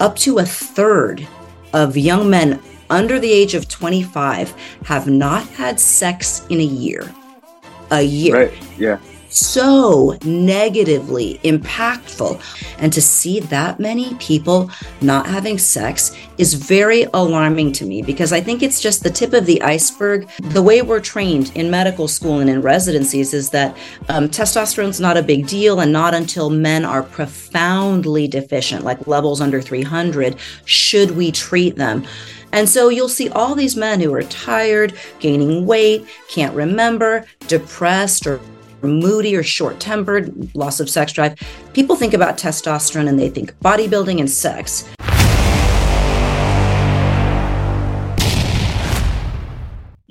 up 0.00 0.16
to 0.16 0.38
a 0.38 0.44
third 0.44 1.26
of 1.72 1.96
young 1.96 2.28
men 2.28 2.60
under 2.88 3.20
the 3.20 3.30
age 3.30 3.54
of 3.54 3.68
25 3.68 4.52
have 4.84 5.06
not 5.06 5.46
had 5.50 5.78
sex 5.78 6.44
in 6.48 6.60
a 6.60 6.64
year. 6.64 7.14
A 7.92 8.02
year. 8.02 8.48
Right. 8.48 8.78
Yeah 8.78 8.98
so 9.30 10.18
negatively 10.24 11.40
impactful. 11.44 12.40
And 12.78 12.92
to 12.92 13.00
see 13.00 13.40
that 13.40 13.80
many 13.80 14.14
people 14.14 14.70
not 15.00 15.26
having 15.26 15.58
sex 15.58 16.14
is 16.38 16.54
very 16.54 17.06
alarming 17.14 17.72
to 17.72 17.84
me 17.84 18.02
because 18.02 18.32
I 18.32 18.40
think 18.40 18.62
it's 18.62 18.80
just 18.80 19.02
the 19.02 19.10
tip 19.10 19.32
of 19.32 19.46
the 19.46 19.62
iceberg. 19.62 20.28
The 20.40 20.62
way 20.62 20.82
we're 20.82 21.00
trained 21.00 21.52
in 21.54 21.70
medical 21.70 22.08
school 22.08 22.40
and 22.40 22.50
in 22.50 22.62
residencies 22.62 23.34
is 23.34 23.50
that 23.50 23.76
um, 24.08 24.28
testosterone's 24.28 25.00
not 25.00 25.16
a 25.16 25.22
big 25.22 25.46
deal, 25.46 25.80
and 25.80 25.92
not 25.92 26.14
until 26.14 26.50
men 26.50 26.84
are 26.84 27.02
profoundly 27.02 28.26
deficient, 28.26 28.84
like 28.84 29.06
levels 29.06 29.40
under 29.40 29.60
300, 29.60 30.36
should 30.64 31.12
we 31.12 31.30
treat 31.30 31.76
them. 31.76 32.04
And 32.52 32.68
so 32.68 32.88
you'll 32.88 33.08
see 33.08 33.28
all 33.30 33.54
these 33.54 33.76
men 33.76 34.00
who 34.00 34.12
are 34.14 34.24
tired, 34.24 34.94
gaining 35.20 35.66
weight, 35.66 36.06
can't 36.28 36.54
remember, 36.54 37.24
depressed, 37.46 38.26
or 38.26 38.40
moody 38.82 39.36
or 39.36 39.42
short 39.42 39.80
tempered, 39.80 40.54
loss 40.54 40.80
of 40.80 40.88
sex 40.88 41.12
drive. 41.12 41.38
People 41.72 41.96
think 41.96 42.14
about 42.14 42.38
testosterone 42.38 43.08
and 43.08 43.18
they 43.18 43.28
think 43.28 43.54
bodybuilding 43.60 44.20
and 44.20 44.30
sex. 44.30 44.88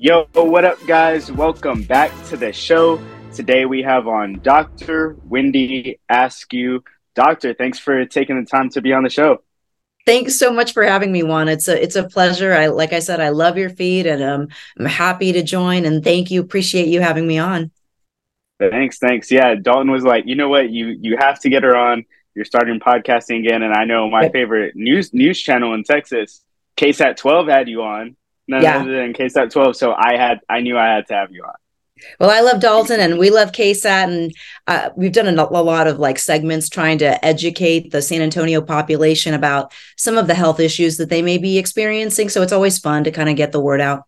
Yo, 0.02 0.28
what 0.34 0.64
up, 0.64 0.78
guys? 0.88 1.30
Welcome 1.30 1.84
back 1.84 2.12
to 2.28 2.38
the 2.38 2.54
show. 2.54 3.02
Today 3.34 3.66
we 3.66 3.82
have 3.82 4.08
on 4.08 4.40
Dr. 4.42 5.18
Wendy 5.26 6.00
Askew. 6.10 6.84
Doctor, 7.16 7.54
thanks 7.54 7.80
for 7.80 8.06
taking 8.06 8.40
the 8.40 8.50
time 8.50 8.70
to 8.70 8.82
be 8.82 8.94
on 8.94 9.04
the 9.04 9.10
show. 9.10 9.44
Thanks 10.06 10.38
so 10.38 10.54
much 10.54 10.74
for 10.74 10.84
having 10.84 11.12
me, 11.12 11.22
Juan. 11.22 11.50
It's 11.50 11.68
a 11.68 11.84
it's 11.84 11.98
a 11.98 12.08
pleasure. 12.08 12.54
I 12.54 12.68
like 12.68 12.94
I 12.94 13.00
said, 13.00 13.20
I 13.20 13.30
love 13.30 13.58
your 13.58 13.70
feed 13.70 14.08
and 14.08 14.24
um, 14.24 14.48
I'm 14.80 14.86
happy 14.86 15.34
to 15.34 15.44
join 15.44 15.86
and 15.86 16.04
thank 16.04 16.32
you. 16.32 16.42
Appreciate 16.42 16.88
you 16.88 17.02
having 17.02 17.28
me 17.28 17.38
on. 17.38 17.70
Thanks, 18.60 19.00
thanks. 19.00 19.32
Yeah, 19.32 19.56
Dalton 19.56 19.90
was 19.90 20.04
like, 20.04 20.26
you 20.28 20.36
know 20.36 20.50
what, 20.50 20.70
you 20.70 20.88
you 20.88 21.18
have 21.18 21.40
to 21.42 21.50
get 21.50 21.64
her 21.64 21.76
on. 21.78 22.06
You're 22.36 22.46
starting 22.46 22.80
podcasting 22.80 23.40
again, 23.40 23.64
and 23.64 23.74
I 23.74 23.86
know 23.86 24.10
my 24.10 24.30
favorite 24.30 24.76
news 24.76 25.14
news 25.14 25.42
channel 25.42 25.74
in 25.74 25.84
Texas, 25.84 26.44
KSAT 26.78 27.18
12, 27.18 27.48
had 27.48 27.70
you 27.70 27.84
on. 27.84 28.16
None 28.48 28.64
yeah. 28.64 28.80
other 28.80 28.92
than 28.92 29.14
KSAT 29.14 29.52
12, 29.52 29.76
so 29.76 29.94
I 29.94 30.18
had 30.18 30.42
I 30.50 30.60
knew 30.62 30.78
I 30.78 30.88
had 30.88 31.08
to 31.08 31.14
have 31.14 31.32
you 31.32 31.44
on. 31.44 31.54
Well, 32.20 32.30
I 32.30 32.42
love 32.42 32.60
Dalton, 32.60 33.00
and 33.00 33.18
we 33.18 33.30
love 33.30 33.52
KSAT, 33.52 33.86
and 33.86 34.34
uh, 34.68 34.90
we've 34.96 35.12
done 35.12 35.28
a, 35.28 35.44
a, 35.44 35.64
lot 35.64 35.88
of 35.88 36.00
like 36.00 36.20
segments 36.20 36.70
trying 36.70 36.98
to 37.00 37.24
educate 37.26 37.92
the 37.92 38.02
San 38.02 38.22
Antonio 38.22 38.62
population 38.62 39.34
about 39.34 39.74
some 39.98 40.18
of 40.18 40.28
the 40.28 40.34
health 40.34 40.60
issues 40.60 40.98
that 40.98 41.10
they 41.10 41.22
may 41.22 41.38
be 41.38 41.58
experiencing. 41.58 42.30
So 42.30 42.42
it's 42.42 42.54
always 42.54 42.80
fun 42.80 43.04
to 43.06 43.12
kind 43.12 43.30
of 43.30 43.36
get 43.36 43.52
the 43.52 43.60
word 43.60 43.82
out. 43.82 44.04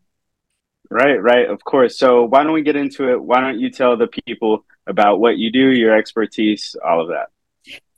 Right, 0.92 1.24
right, 1.24 1.50
of 1.50 1.64
course. 1.64 1.98
So 1.98 2.26
why 2.26 2.44
don't 2.44 2.52
we 2.52 2.64
get 2.64 2.76
into 2.76 3.10
it? 3.10 3.24
Why 3.24 3.40
don't 3.40 3.62
you 3.62 3.72
tell 3.72 3.96
the 3.96 4.08
people 4.08 4.66
about 4.86 5.22
what 5.22 5.38
you 5.38 5.50
do, 5.50 5.70
your 5.70 5.98
expertise, 5.98 6.76
all 6.84 7.02
of 7.02 7.08
that? 7.08 7.30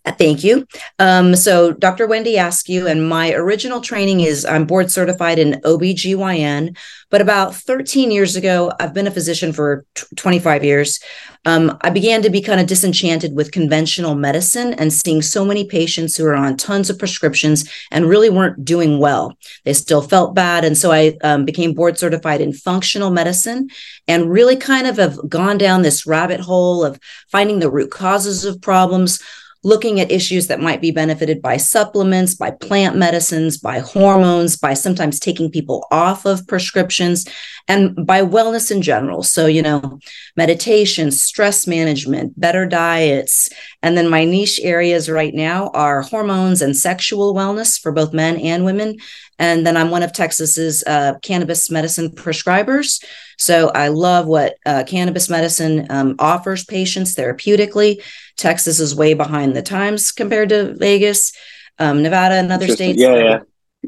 Thank 0.06 0.44
you. 0.44 0.68
Um, 1.00 1.34
so, 1.34 1.72
Dr. 1.72 2.08
Wendy 2.08 2.36
Askew, 2.36 2.88
and 2.88 3.08
my 3.08 3.32
original 3.32 3.80
training 3.80 4.20
is 4.20 4.46
I'm 4.46 4.66
board 4.66 4.92
certified 4.92 5.40
in 5.40 5.62
OBGYN, 5.64 6.78
but 7.10 7.22
about 7.22 7.56
13 7.56 8.12
years 8.12 8.36
ago, 8.36 8.74
I've 8.82 8.94
been 8.94 9.08
a 9.08 9.12
physician 9.12 9.54
for 9.54 9.86
t- 9.96 10.06
25 10.18 10.66
years. 10.66 11.00
Um, 11.46 11.78
I 11.82 11.90
began 11.90 12.22
to 12.22 12.30
be 12.30 12.42
kind 12.42 12.60
of 12.60 12.68
disenchanted 12.68 13.34
with 13.34 13.54
conventional 13.54 14.14
medicine 14.14 14.74
and 14.74 14.92
seeing 14.92 15.22
so 15.22 15.46
many 15.46 15.66
patients 15.66 16.18
who 16.18 16.26
are 16.26 16.36
on 16.36 16.58
tons 16.58 16.90
of 16.90 17.00
prescriptions 17.00 17.70
and 17.90 18.10
really 18.10 18.30
weren't 18.30 18.66
doing 18.66 19.00
well. 19.00 19.38
They 19.64 19.74
still 19.74 20.02
felt 20.02 20.36
bad. 20.36 20.66
And 20.66 20.78
so 20.78 20.92
I 20.92 21.18
um, 21.24 21.46
became 21.46 21.74
board 21.74 21.98
certified 21.98 22.42
in 22.42 22.52
functional 22.52 23.10
medicine 23.10 23.70
and 24.08 24.30
really 24.30 24.58
kind 24.58 24.86
of 24.86 24.98
have 24.98 25.18
gone 25.30 25.58
down 25.58 25.82
this 25.82 26.06
rabbit 26.06 26.42
hole 26.42 26.84
of 26.84 27.00
finding 27.32 27.60
the 27.60 27.72
root 27.72 27.92
causes 27.92 28.44
of 28.44 28.62
problems 28.62 29.22
looking 29.64 30.00
at 30.00 30.12
issues 30.12 30.48
that 30.48 30.60
might 30.60 30.82
be 30.82 30.92
benefited 30.92 31.42
by 31.42 31.58
supplements, 31.58 32.36
by 32.36 32.52
plant 32.52 32.96
medicines, 32.96 33.58
by 33.58 33.80
hormones, 33.80 34.58
by 34.58 34.74
sometimes 34.74 35.20
taking 35.20 35.50
people 35.50 35.88
off 35.92 36.26
of 36.26 36.46
prescriptions, 36.48 37.26
and 37.68 38.06
by 38.06 38.22
wellness 38.22 38.72
in 38.72 38.82
general. 38.82 39.24
So, 39.24 39.46
you 39.46 39.62
know, 39.62 40.00
meditation, 40.36 41.12
stress 41.12 41.66
management, 41.66 42.40
better 42.40 42.66
diets. 42.66 43.50
And 43.82 43.98
then 43.98 44.10
my 44.10 44.26
niche 44.26 44.60
areas 44.62 45.10
right 45.10 45.34
now 45.34 45.70
are 45.70 46.02
hormones 46.02 46.62
and 46.62 46.76
sexual 46.76 47.34
wellness 47.34 47.80
for 47.80 47.92
both 47.92 48.14
men 48.14 48.38
and 48.38 48.66
women. 48.66 48.98
And 49.40 49.66
then 49.66 49.78
I'm 49.78 49.92
one 49.92 50.04
of 50.04 50.12
Texas's 50.12 50.84
uh, 50.86 51.14
cannabis 51.22 51.72
medicine 51.72 52.10
prescribers. 52.10 53.04
So 53.38 53.70
I 53.70 53.88
love 53.88 54.28
what 54.28 54.56
uh, 54.66 54.84
cannabis 54.86 55.30
medicine 55.30 55.88
um, 55.90 56.16
offers 56.20 56.66
patients 56.66 57.16
therapeutically. 57.16 58.04
Texas 58.38 58.80
is 58.80 58.96
way 58.96 59.14
behind 59.14 59.56
the 59.56 59.62
times 59.62 60.12
compared 60.12 60.50
to 60.50 60.74
Vegas, 60.76 61.34
um, 61.80 62.04
Nevada, 62.04 62.36
and 62.36 62.52
other 62.52 62.68
states. 62.68 63.00
Yeah, 63.00 63.16
yeah. 63.16 63.40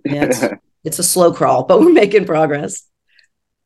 yeah 0.06 0.24
it's, 0.24 0.44
it's 0.84 1.00
a 1.00 1.04
slow 1.04 1.34
crawl, 1.34 1.64
but 1.68 1.82
we're 1.82 1.92
making 1.92 2.26
progress. 2.26 2.88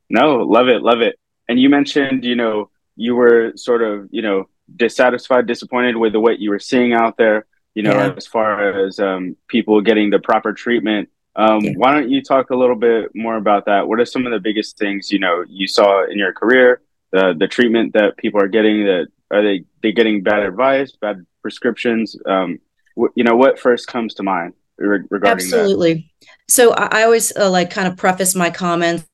No, 0.10 0.38
love 0.38 0.68
it, 0.68 0.82
love 0.82 1.02
it. 1.02 1.20
And 1.48 1.60
you 1.60 1.70
mentioned, 1.70 2.24
you 2.24 2.36
know, 2.36 2.70
you 2.96 3.16
were 3.16 3.54
sort 3.56 3.82
of, 3.82 4.08
you 4.12 4.22
know, 4.22 4.50
dissatisfied, 4.76 5.48
disappointed 5.48 5.96
with 5.96 6.16
what 6.16 6.40
you 6.40 6.50
were 6.50 6.60
seeing 6.60 6.94
out 6.94 7.18
there. 7.18 7.46
You 7.76 7.84
know, 7.84 7.94
yeah. 7.94 8.14
as 8.18 8.28
far 8.28 8.86
as 8.86 9.00
um, 9.00 9.38
people 9.48 9.80
getting 9.82 10.10
the 10.10 10.20
proper 10.20 10.54
treatment. 10.54 11.10
Um, 11.36 11.62
yeah. 11.62 11.74
Why 11.78 11.94
don't 11.94 12.10
you 12.10 12.22
talk 12.22 12.50
a 12.50 12.56
little 12.56 12.76
bit 12.76 13.12
more 13.16 13.38
about 13.38 13.66
that? 13.66 13.88
What 13.88 14.00
are 14.00 14.06
some 14.06 14.26
of 14.26 14.34
the 14.34 14.40
biggest 14.40 14.78
things 14.78 15.12
you 15.12 15.20
know 15.20 15.46
you 15.48 15.68
saw 15.68 16.06
in 16.06 16.18
your 16.18 16.34
career? 16.34 16.82
The 17.12 17.36
the 17.38 17.48
treatment 17.48 17.94
that 17.94 18.18
people 18.18 18.42
are 18.42 18.48
getting 18.48 18.86
that 18.86 19.08
are 19.32 19.42
they 19.42 19.64
they 19.82 19.92
getting 19.92 20.24
bad 20.24 20.44
advice, 20.44 20.92
bad 21.00 21.26
prescriptions? 21.42 22.18
Um, 22.26 22.60
wh- 23.00 23.14
you 23.16 23.24
know, 23.24 23.36
what 23.36 23.60
first 23.60 23.88
comes 23.88 24.16
to 24.16 24.24
mind 24.24 24.54
re- 24.78 25.06
regarding 25.10 25.46
Absolutely. 25.46 25.94
That? 25.94 26.28
So 26.50 26.74
I, 26.74 27.00
I 27.00 27.04
always 27.04 27.36
uh, 27.38 27.50
like 27.50 27.70
kind 27.70 27.88
of 27.88 27.96
preface 27.96 28.36
my 28.36 28.50
comments 28.50 29.06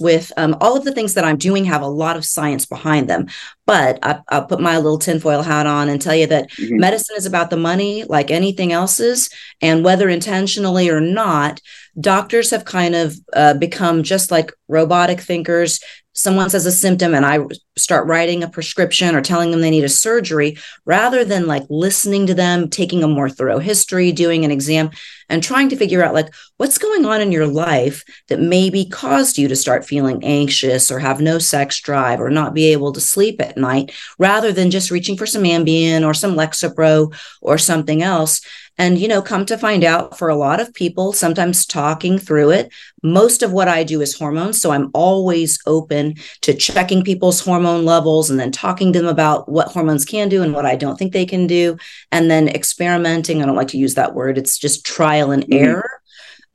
with 0.00 0.32
um, 0.36 0.56
all 0.60 0.76
of 0.76 0.84
the 0.84 0.92
things 0.92 1.14
that 1.14 1.24
I'm 1.24 1.36
doing 1.36 1.64
have 1.64 1.82
a 1.82 1.86
lot 1.86 2.16
of 2.16 2.24
science 2.24 2.66
behind 2.66 3.08
them. 3.08 3.28
But 3.66 3.98
I, 4.02 4.22
will 4.32 4.46
put 4.46 4.60
my 4.60 4.76
little 4.76 4.98
tinfoil 4.98 5.42
hat 5.42 5.66
on 5.66 5.88
and 5.88 6.00
tell 6.00 6.14
you 6.14 6.26
that 6.28 6.50
mm-hmm. 6.52 6.78
medicine 6.78 7.16
is 7.16 7.26
about 7.26 7.50
the 7.50 7.56
money, 7.56 8.04
like 8.04 8.30
anything 8.30 8.72
else 8.72 9.00
is. 9.00 9.30
And 9.60 9.84
whether 9.84 10.08
intentionally 10.08 10.88
or 10.88 11.00
not, 11.00 11.60
doctors 12.00 12.50
have 12.50 12.64
kind 12.64 12.94
of 12.94 13.14
uh, 13.32 13.54
become 13.54 14.02
just 14.02 14.30
like 14.30 14.52
robotic 14.68 15.20
thinkers 15.20 15.80
someone 16.18 16.50
says 16.50 16.66
a 16.66 16.72
symptom 16.72 17.14
and 17.14 17.24
I 17.24 17.38
start 17.76 18.08
writing 18.08 18.42
a 18.42 18.48
prescription 18.48 19.14
or 19.14 19.20
telling 19.20 19.52
them 19.52 19.60
they 19.60 19.70
need 19.70 19.84
a 19.84 19.88
surgery, 19.88 20.58
rather 20.84 21.24
than 21.24 21.46
like 21.46 21.62
listening 21.70 22.26
to 22.26 22.34
them, 22.34 22.68
taking 22.68 23.04
a 23.04 23.08
more 23.08 23.30
thorough 23.30 23.60
history, 23.60 24.10
doing 24.10 24.44
an 24.44 24.50
exam, 24.50 24.90
and 25.28 25.44
trying 25.44 25.68
to 25.68 25.76
figure 25.76 26.02
out 26.02 26.14
like 26.14 26.34
what's 26.56 26.76
going 26.76 27.04
on 27.04 27.20
in 27.20 27.30
your 27.30 27.46
life 27.46 28.02
that 28.26 28.40
maybe 28.40 28.84
caused 28.84 29.38
you 29.38 29.46
to 29.46 29.54
start 29.54 29.86
feeling 29.86 30.24
anxious 30.24 30.90
or 30.90 30.98
have 30.98 31.20
no 31.20 31.38
sex 31.38 31.80
drive 31.80 32.20
or 32.20 32.30
not 32.30 32.52
be 32.52 32.72
able 32.72 32.92
to 32.92 33.00
sleep 33.00 33.40
at 33.40 33.56
night, 33.56 33.92
rather 34.18 34.52
than 34.52 34.72
just 34.72 34.90
reaching 34.90 35.16
for 35.16 35.26
some 35.26 35.44
Ambien 35.44 36.04
or 36.04 36.14
some 36.14 36.34
Lexapro 36.34 37.14
or 37.40 37.58
something 37.58 38.02
else. 38.02 38.40
And, 38.78 38.98
you 38.98 39.08
know, 39.08 39.20
come 39.20 39.44
to 39.46 39.58
find 39.58 39.84
out 39.84 40.16
for 40.16 40.28
a 40.28 40.36
lot 40.36 40.60
of 40.60 40.72
people, 40.72 41.12
sometimes 41.12 41.66
talking 41.66 42.18
through 42.18 42.50
it, 42.50 42.72
most 43.02 43.42
of 43.42 43.52
what 43.52 43.68
I 43.68 43.84
do 43.84 44.00
is 44.00 44.16
hormones. 44.16 44.60
So 44.60 44.70
I'm 44.70 44.90
always 44.94 45.58
open 45.66 46.14
to 46.42 46.54
checking 46.54 47.02
people's 47.02 47.40
hormone 47.40 47.84
levels 47.84 48.30
and 48.30 48.38
then 48.38 48.52
talking 48.52 48.92
to 48.92 49.00
them 49.00 49.08
about 49.08 49.48
what 49.48 49.68
hormones 49.68 50.04
can 50.04 50.28
do 50.28 50.42
and 50.42 50.54
what 50.54 50.66
I 50.66 50.76
don't 50.76 50.96
think 50.96 51.12
they 51.12 51.26
can 51.26 51.46
do. 51.46 51.76
And 52.12 52.30
then 52.30 52.48
experimenting. 52.48 53.42
I 53.42 53.46
don't 53.46 53.56
like 53.56 53.68
to 53.68 53.78
use 53.78 53.94
that 53.94 54.14
word, 54.14 54.38
it's 54.38 54.58
just 54.58 54.86
trial 54.86 55.32
and 55.32 55.42
mm-hmm. 55.42 55.64
error 55.64 55.97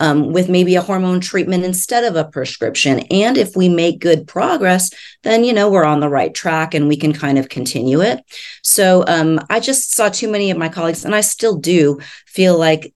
um, 0.04 0.34
with 0.34 0.50
maybe 0.50 0.76
a 0.76 0.82
hormone 0.82 1.22
treatment 1.22 1.64
instead 1.64 2.04
of 2.04 2.16
a 2.18 2.30
prescription. 2.30 3.00
And 3.10 3.38
if 3.38 3.56
we 3.56 3.70
make 3.70 4.00
good 4.10 4.28
progress, 4.28 4.92
then, 5.24 5.46
you 5.46 5.54
know, 5.54 5.72
we're 5.72 5.86
on 5.86 6.02
the 6.02 6.10
right 6.10 6.34
track 6.34 6.74
and 6.74 6.90
we 6.90 6.98
can 6.98 7.14
kind 7.14 7.38
of 7.38 7.48
continue 7.48 8.02
it. 8.02 8.20
So 8.64 9.06
um, 9.08 9.40
I 9.50 9.62
just 9.62 9.94
saw 9.94 10.10
too 10.10 10.30
many 10.30 10.52
of 10.52 10.58
my 10.58 10.68
colleagues, 10.68 11.06
and 11.06 11.16
I 11.16 11.22
still 11.22 11.58
do 11.58 12.00
feel 12.28 12.60
like 12.60 12.94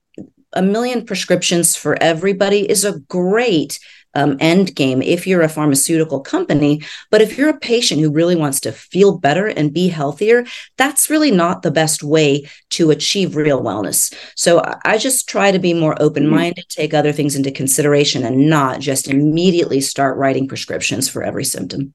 a 0.52 0.62
million 0.62 1.06
prescriptions 1.06 1.76
for 1.76 1.96
everybody 2.02 2.70
is 2.70 2.84
a 2.84 2.98
great 3.08 3.78
um, 4.18 4.36
end 4.40 4.74
game 4.74 5.00
if 5.00 5.26
you're 5.26 5.42
a 5.42 5.48
pharmaceutical 5.48 6.20
company. 6.20 6.82
But 7.10 7.22
if 7.22 7.38
you're 7.38 7.48
a 7.48 7.58
patient 7.58 8.00
who 8.00 8.10
really 8.10 8.36
wants 8.36 8.60
to 8.60 8.72
feel 8.72 9.18
better 9.18 9.46
and 9.46 9.72
be 9.72 9.88
healthier, 9.88 10.44
that's 10.76 11.10
really 11.10 11.30
not 11.30 11.62
the 11.62 11.70
best 11.70 12.02
way 12.02 12.48
to 12.70 12.90
achieve 12.90 13.36
real 13.36 13.62
wellness. 13.62 14.12
So 14.34 14.62
I 14.84 14.98
just 14.98 15.28
try 15.28 15.52
to 15.52 15.58
be 15.58 15.74
more 15.74 15.96
open 16.00 16.28
minded, 16.28 16.66
take 16.68 16.94
other 16.94 17.12
things 17.12 17.36
into 17.36 17.50
consideration, 17.50 18.24
and 18.24 18.50
not 18.50 18.80
just 18.80 19.08
immediately 19.08 19.80
start 19.80 20.16
writing 20.16 20.48
prescriptions 20.48 21.08
for 21.08 21.22
every 21.22 21.44
symptom. 21.44 21.94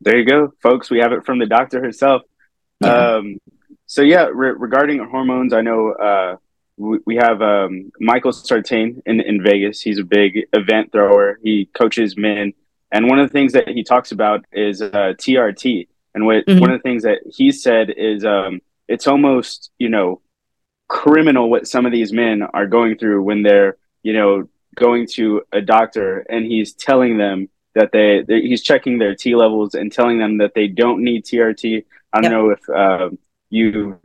There 0.00 0.18
you 0.18 0.24
go, 0.24 0.52
folks. 0.62 0.90
We 0.90 0.98
have 1.00 1.12
it 1.12 1.24
from 1.24 1.38
the 1.38 1.46
doctor 1.46 1.82
herself. 1.82 2.22
Yeah. 2.80 3.16
Um, 3.16 3.38
so 3.86 4.02
yeah, 4.02 4.26
re- 4.32 4.54
regarding 4.56 4.98
hormones, 5.04 5.52
I 5.52 5.62
know 5.62 5.92
uh, 5.92 6.36
we, 6.76 6.98
we 7.06 7.16
have 7.16 7.42
um, 7.42 7.90
Michael 8.00 8.32
Sartain 8.32 9.02
in, 9.06 9.20
in 9.20 9.42
Vegas. 9.42 9.80
He's 9.80 9.98
a 9.98 10.04
big 10.04 10.46
event 10.52 10.92
thrower. 10.92 11.38
He 11.42 11.66
coaches 11.74 12.16
men. 12.16 12.52
And 12.92 13.08
one 13.08 13.18
of 13.18 13.28
the 13.28 13.32
things 13.32 13.52
that 13.52 13.68
he 13.68 13.82
talks 13.82 14.12
about 14.12 14.44
is 14.52 14.80
uh, 14.82 15.14
TRT. 15.18 15.88
And 16.14 16.26
what 16.26 16.46
mm-hmm. 16.46 16.60
one 16.60 16.70
of 16.70 16.78
the 16.78 16.82
things 16.82 17.02
that 17.02 17.18
he 17.30 17.52
said 17.52 17.90
is 17.96 18.24
um, 18.24 18.60
it's 18.88 19.06
almost, 19.06 19.70
you 19.78 19.88
know, 19.88 20.20
criminal 20.88 21.50
what 21.50 21.66
some 21.66 21.84
of 21.84 21.92
these 21.92 22.12
men 22.12 22.42
are 22.42 22.66
going 22.66 22.96
through 22.96 23.22
when 23.22 23.42
they're, 23.42 23.76
you 24.02 24.12
know, 24.12 24.48
going 24.76 25.06
to 25.06 25.42
a 25.52 25.60
doctor 25.60 26.20
and 26.28 26.46
he's 26.46 26.72
telling 26.74 27.18
them 27.18 27.48
that 27.74 27.92
they, 27.92 28.24
he's 28.28 28.62
checking 28.62 28.98
their 28.98 29.14
T 29.14 29.34
levels 29.34 29.74
and 29.74 29.92
telling 29.92 30.18
them 30.18 30.38
that 30.38 30.54
they 30.54 30.68
don't 30.68 31.02
need 31.02 31.24
TRT. 31.24 31.84
I 32.12 32.20
don't 32.20 32.30
yep. 32.30 32.32
know 32.32 32.50
if 32.50 32.68
uh, 32.68 33.10
you 33.50 33.98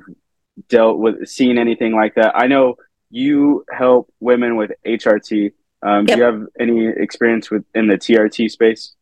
dealt 0.69 0.99
with 0.99 1.27
seen 1.27 1.57
anything 1.57 1.93
like 1.93 2.15
that. 2.15 2.35
I 2.35 2.47
know 2.47 2.75
you 3.09 3.65
help 3.71 4.11
women 4.19 4.55
with 4.55 4.71
HRT. 4.85 5.51
Um, 5.83 6.07
yep. 6.07 6.15
Do 6.15 6.17
you 6.17 6.23
have 6.23 6.45
any 6.59 6.87
experience 6.87 7.49
with 7.49 7.63
in 7.73 7.87
the 7.87 7.97
TRT 7.97 8.49
space? 8.49 8.93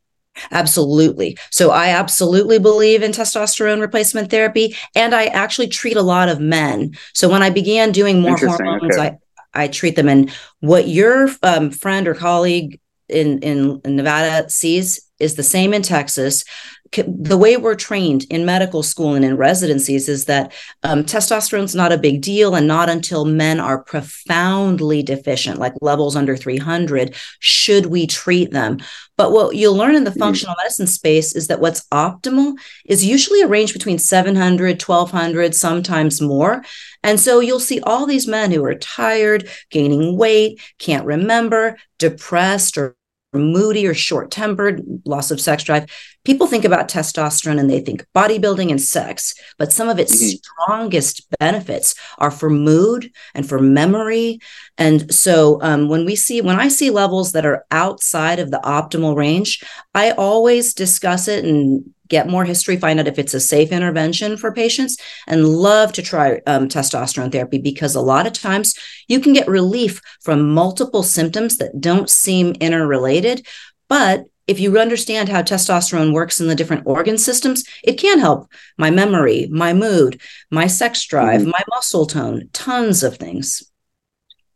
Absolutely. 0.52 1.38
So 1.50 1.72
I 1.72 1.90
absolutely 1.90 2.60
believe 2.60 3.04
in 3.04 3.12
testosterone 3.12 3.82
replacement 3.82 4.32
therapy, 4.32 4.76
and 4.96 5.14
I 5.14 5.26
actually 5.26 5.68
treat 5.68 5.98
a 5.98 6.02
lot 6.02 6.30
of 6.30 6.40
men. 6.40 6.94
So 7.14 7.30
when 7.30 7.44
I 7.44 7.50
began 7.50 7.92
doing 7.92 8.22
more 8.22 8.38
hormones, 8.38 8.96
okay. 8.96 9.18
I 9.54 9.64
I 9.64 9.68
treat 9.68 9.96
them. 9.96 10.08
And 10.08 10.32
what 10.60 10.88
your 10.88 11.30
um, 11.44 11.72
friend 11.72 12.08
or 12.08 12.14
colleague 12.14 12.80
in, 13.08 13.40
in 13.40 13.82
in 13.84 13.96
Nevada 13.96 14.50
sees 14.50 15.09
is 15.20 15.36
the 15.36 15.44
same 15.44 15.74
in 15.74 15.82
Texas. 15.82 16.44
The 16.92 17.38
way 17.38 17.56
we're 17.56 17.76
trained 17.76 18.26
in 18.32 18.46
medical 18.46 18.82
school 18.82 19.14
and 19.14 19.24
in 19.24 19.38
residencies 19.38 20.10
is 20.10 20.26
that 20.26 20.52
um, 20.82 21.04
testosterone's 21.04 21.76
not 21.76 21.92
a 21.92 22.00
big 22.00 22.22
deal 22.22 22.56
and 22.56 22.68
not 22.68 22.90
until 22.90 23.26
men 23.26 23.60
are 23.60 23.84
profoundly 23.84 25.04
deficient 25.04 25.60
like 25.60 25.74
levels 25.82 26.16
under 26.16 26.36
300 26.36 27.14
should 27.40 27.88
we 27.88 28.08
treat 28.08 28.52
them. 28.52 28.80
But 29.18 29.32
what 29.32 29.56
you'll 29.56 29.76
learn 29.76 29.96
in 29.96 30.04
the 30.04 30.10
mm-hmm. 30.10 30.20
functional 30.20 30.56
medicine 30.58 30.88
space 30.88 31.36
is 31.36 31.48
that 31.48 31.60
what's 31.60 31.86
optimal 31.90 32.54
is 32.86 33.06
usually 33.06 33.42
a 33.42 33.48
range 33.48 33.74
between 33.74 34.00
700 34.00 34.82
1200 34.82 35.54
sometimes 35.54 36.22
more. 36.22 36.64
And 37.04 37.20
so 37.20 37.40
you'll 37.40 37.60
see 37.60 37.82
all 37.82 38.06
these 38.06 38.28
men 38.28 38.52
who 38.52 38.64
are 38.66 38.76
tired 38.76 39.48
gaining 39.70 40.18
weight 40.18 40.60
can't 40.80 41.06
remember 41.06 41.78
depressed 41.98 42.78
or 42.78 42.96
moody 43.34 43.86
or 43.86 43.94
short 43.94 44.32
tempered, 44.32 44.82
loss 45.06 45.32
of 45.32 45.40
sex 45.40 45.64
drive. 45.64 45.90
People 46.26 46.48
think 46.48 46.66
about 46.66 46.90
testosterone 46.90 47.60
and 47.60 47.70
they 47.70 47.80
think 47.80 48.06
bodybuilding 48.16 48.72
and 48.72 48.82
sex, 48.82 49.34
but 49.58 49.72
some 49.72 49.90
of 49.90 50.00
its 50.00 50.16
mm-hmm. 50.16 50.38
strongest 50.38 51.28
benefits 51.40 51.96
are 52.18 52.32
for 52.32 52.50
mood 52.50 53.12
and 53.36 53.48
for 53.48 53.60
memory. 53.60 54.40
And 54.78 55.14
so 55.14 55.60
um, 55.62 55.90
when 55.90 56.06
we 56.06 56.16
see, 56.16 56.42
when 56.42 56.60
I 56.60 56.68
see 56.68 56.90
levels 56.90 57.32
that 57.34 57.46
are 57.46 57.66
outside 57.72 58.40
of 58.40 58.52
the 58.52 58.60
optimal 58.60 59.16
range, 59.16 59.64
I 59.94 60.12
always 60.12 60.74
discuss 60.74 61.28
it 61.28 61.46
and 61.46 61.94
get 62.10 62.28
more 62.28 62.44
history, 62.44 62.76
find 62.78 63.00
out 63.00 63.08
if 63.08 63.20
it's 63.20 63.34
a 63.34 63.40
safe 63.40 63.72
intervention 63.72 64.36
for 64.38 64.52
patients, 64.52 64.98
and 65.28 65.48
love 65.48 65.94
to 65.94 66.02
try 66.02 66.42
um, 66.46 66.68
testosterone 66.68 67.32
therapy 67.32 67.58
because 67.60 67.96
a 67.96 68.02
lot 68.02 68.28
of 68.28 68.34
times 68.34 68.76
you 69.08 69.20
can 69.20 69.34
get 69.34 69.48
relief 69.48 70.02
from 70.22 70.54
multiple 70.54 71.04
symptoms 71.04 71.58
that 71.58 71.80
don't 71.80 72.10
seem 72.10 72.56
interrelated. 72.60 73.46
But 73.88 74.26
if 74.48 74.60
you 74.60 74.80
understand 74.80 75.30
how 75.30 75.44
testosterone 75.44 76.12
works 76.12 76.40
in 76.40 76.48
the 76.48 76.56
different 76.56 76.88
organ 76.88 77.20
systems, 77.20 77.64
it 77.84 78.00
can 78.00 78.20
help 78.20 78.52
my 78.78 78.90
memory, 78.90 79.48
my 79.52 79.74
mood, 79.74 80.20
my 80.50 80.66
sex 80.66 81.06
drive, 81.06 81.42
mm-hmm. 81.42 81.52
my 81.52 81.64
muscle 81.70 82.08
tone, 82.08 82.50
tons 82.52 83.04
of 83.04 83.18
things. 83.18 83.64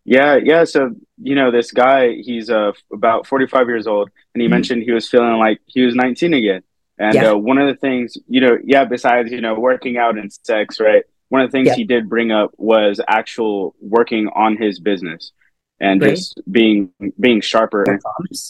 Yeah, 0.04 0.38
yeah. 0.44 0.64
So 0.66 0.96
you 1.22 1.36
know, 1.36 1.52
this 1.52 1.72
guy, 1.72 2.16
he's 2.22 2.50
uh, 2.50 2.72
about 2.92 3.28
forty-five 3.28 3.68
years 3.68 3.88
old, 3.88 4.10
and 4.34 4.42
he 4.42 4.48
mm-hmm. 4.48 4.56
mentioned 4.56 4.84
he 4.84 4.92
was 4.92 5.08
feeling 5.08 5.38
like 5.38 5.62
he 5.66 5.82
was 5.82 5.96
nineteen 5.96 6.34
again. 6.34 6.64
And 7.00 7.16
yeah. 7.16 7.32
uh, 7.32 7.36
one 7.36 7.58
of 7.58 7.68
the 7.68 7.80
things, 7.80 8.18
you 8.28 8.42
know, 8.42 8.58
yeah, 8.64 8.86
besides, 8.86 9.32
you 9.32 9.42
know, 9.42 9.56
working 9.56 9.98
out 9.98 10.18
and 10.18 10.32
sex, 10.32 10.80
right? 10.80 11.04
One 11.30 11.42
of 11.42 11.50
the 11.50 11.52
things 11.52 11.68
yeah. 11.68 11.76
he 11.76 11.84
did 11.84 12.08
bring 12.08 12.32
up 12.32 12.52
was 12.58 13.02
actual 13.08 13.76
working 13.82 14.28
on 14.36 14.56
his 14.58 14.80
business 14.80 15.32
and 15.80 16.00
Great. 16.00 16.12
just 16.12 16.40
being 16.50 16.92
being 17.20 17.42
sharper. 17.42 18.00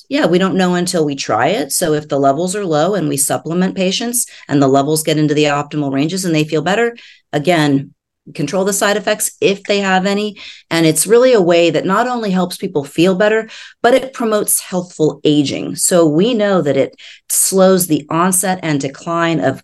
Yeah, 0.09 0.25
we 0.25 0.37
don't 0.37 0.55
know 0.55 0.75
until 0.75 1.05
we 1.05 1.15
try 1.15 1.47
it. 1.47 1.71
So 1.71 1.93
if 1.93 2.07
the 2.09 2.19
levels 2.19 2.55
are 2.55 2.65
low 2.65 2.95
and 2.95 3.07
we 3.09 3.17
supplement 3.17 3.75
patients 3.75 4.27
and 4.47 4.61
the 4.61 4.67
levels 4.67 5.03
get 5.03 5.17
into 5.17 5.33
the 5.33 5.45
optimal 5.45 5.91
ranges 5.91 6.25
and 6.25 6.35
they 6.35 6.43
feel 6.43 6.61
better, 6.61 6.95
again, 7.31 7.92
control 8.33 8.63
the 8.63 8.73
side 8.73 8.97
effects 8.97 9.35
if 9.41 9.63
they 9.63 9.79
have 9.79 10.05
any. 10.05 10.37
And 10.69 10.85
it's 10.85 11.07
really 11.07 11.33
a 11.33 11.41
way 11.41 11.69
that 11.69 11.85
not 11.85 12.07
only 12.07 12.31
helps 12.31 12.57
people 12.57 12.83
feel 12.83 13.15
better, 13.15 13.49
but 13.81 13.93
it 13.93 14.13
promotes 14.13 14.59
healthful 14.59 15.19
aging. 15.23 15.75
So 15.75 16.07
we 16.07 16.33
know 16.33 16.61
that 16.61 16.77
it 16.77 16.95
slows 17.29 17.87
the 17.87 18.05
onset 18.09 18.59
and 18.63 18.79
decline 18.79 19.39
of 19.39 19.61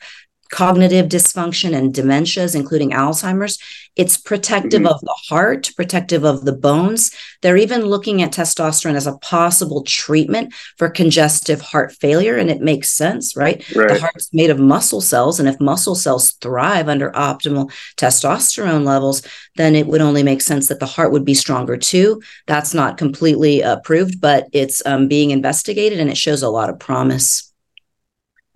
cognitive 0.50 1.08
dysfunction 1.08 1.76
and 1.76 1.94
dementias, 1.94 2.56
including 2.56 2.92
Alzheimer's. 2.92 3.60
It's 3.96 4.18
protective 4.18 4.82
mm-hmm. 4.82 4.94
of 4.94 5.02
the 5.02 5.16
heart, 5.28 5.72
protective 5.76 6.24
of 6.24 6.46
the 6.46 6.54
bones. 6.54 7.12
They're 7.42 7.58
even 7.58 7.86
looking 7.86 8.22
at 8.22 8.32
testosterone 8.32 8.96
as 8.96 9.08
a 9.08 9.18
possible 9.18 9.84
treatment 9.84 10.54
for 10.78 10.90
congestive 10.90 11.60
heart 11.60 11.92
failure. 11.92 12.38
And 12.38 12.50
it 12.50 12.62
makes 12.62 12.90
sense, 12.90 13.36
right? 13.36 13.58
right? 13.76 13.90
The 13.90 14.00
heart's 14.00 14.34
made 14.34 14.50
of 14.50 14.60
muscle 14.60 15.02
cells. 15.02 15.40
And 15.40 15.50
if 15.50 15.60
muscle 15.60 15.96
cells 15.96 16.32
thrive 16.34 16.88
under 16.88 17.12
optimal 17.12 17.72
testosterone 17.98 18.86
levels, 18.86 19.22
then 19.58 19.76
it 19.76 19.88
would 19.88 20.02
only 20.02 20.24
make 20.24 20.42
sense 20.42 20.68
that 20.68 20.80
the 20.80 20.86
heart 20.86 21.12
would 21.12 21.26
be 21.26 21.34
stronger 21.34 21.76
too. 21.76 22.22
That's 22.48 22.74
not 22.74 22.98
completely 22.98 23.62
approved, 23.62 24.22
but 24.22 24.48
it's 24.54 24.82
um, 24.86 25.08
being 25.08 25.32
investigated 25.32 26.00
and 26.00 26.10
it 26.10 26.18
shows 26.18 26.42
a 26.42 26.50
lot 26.50 26.70
of 26.70 26.80
promise. 26.80 27.49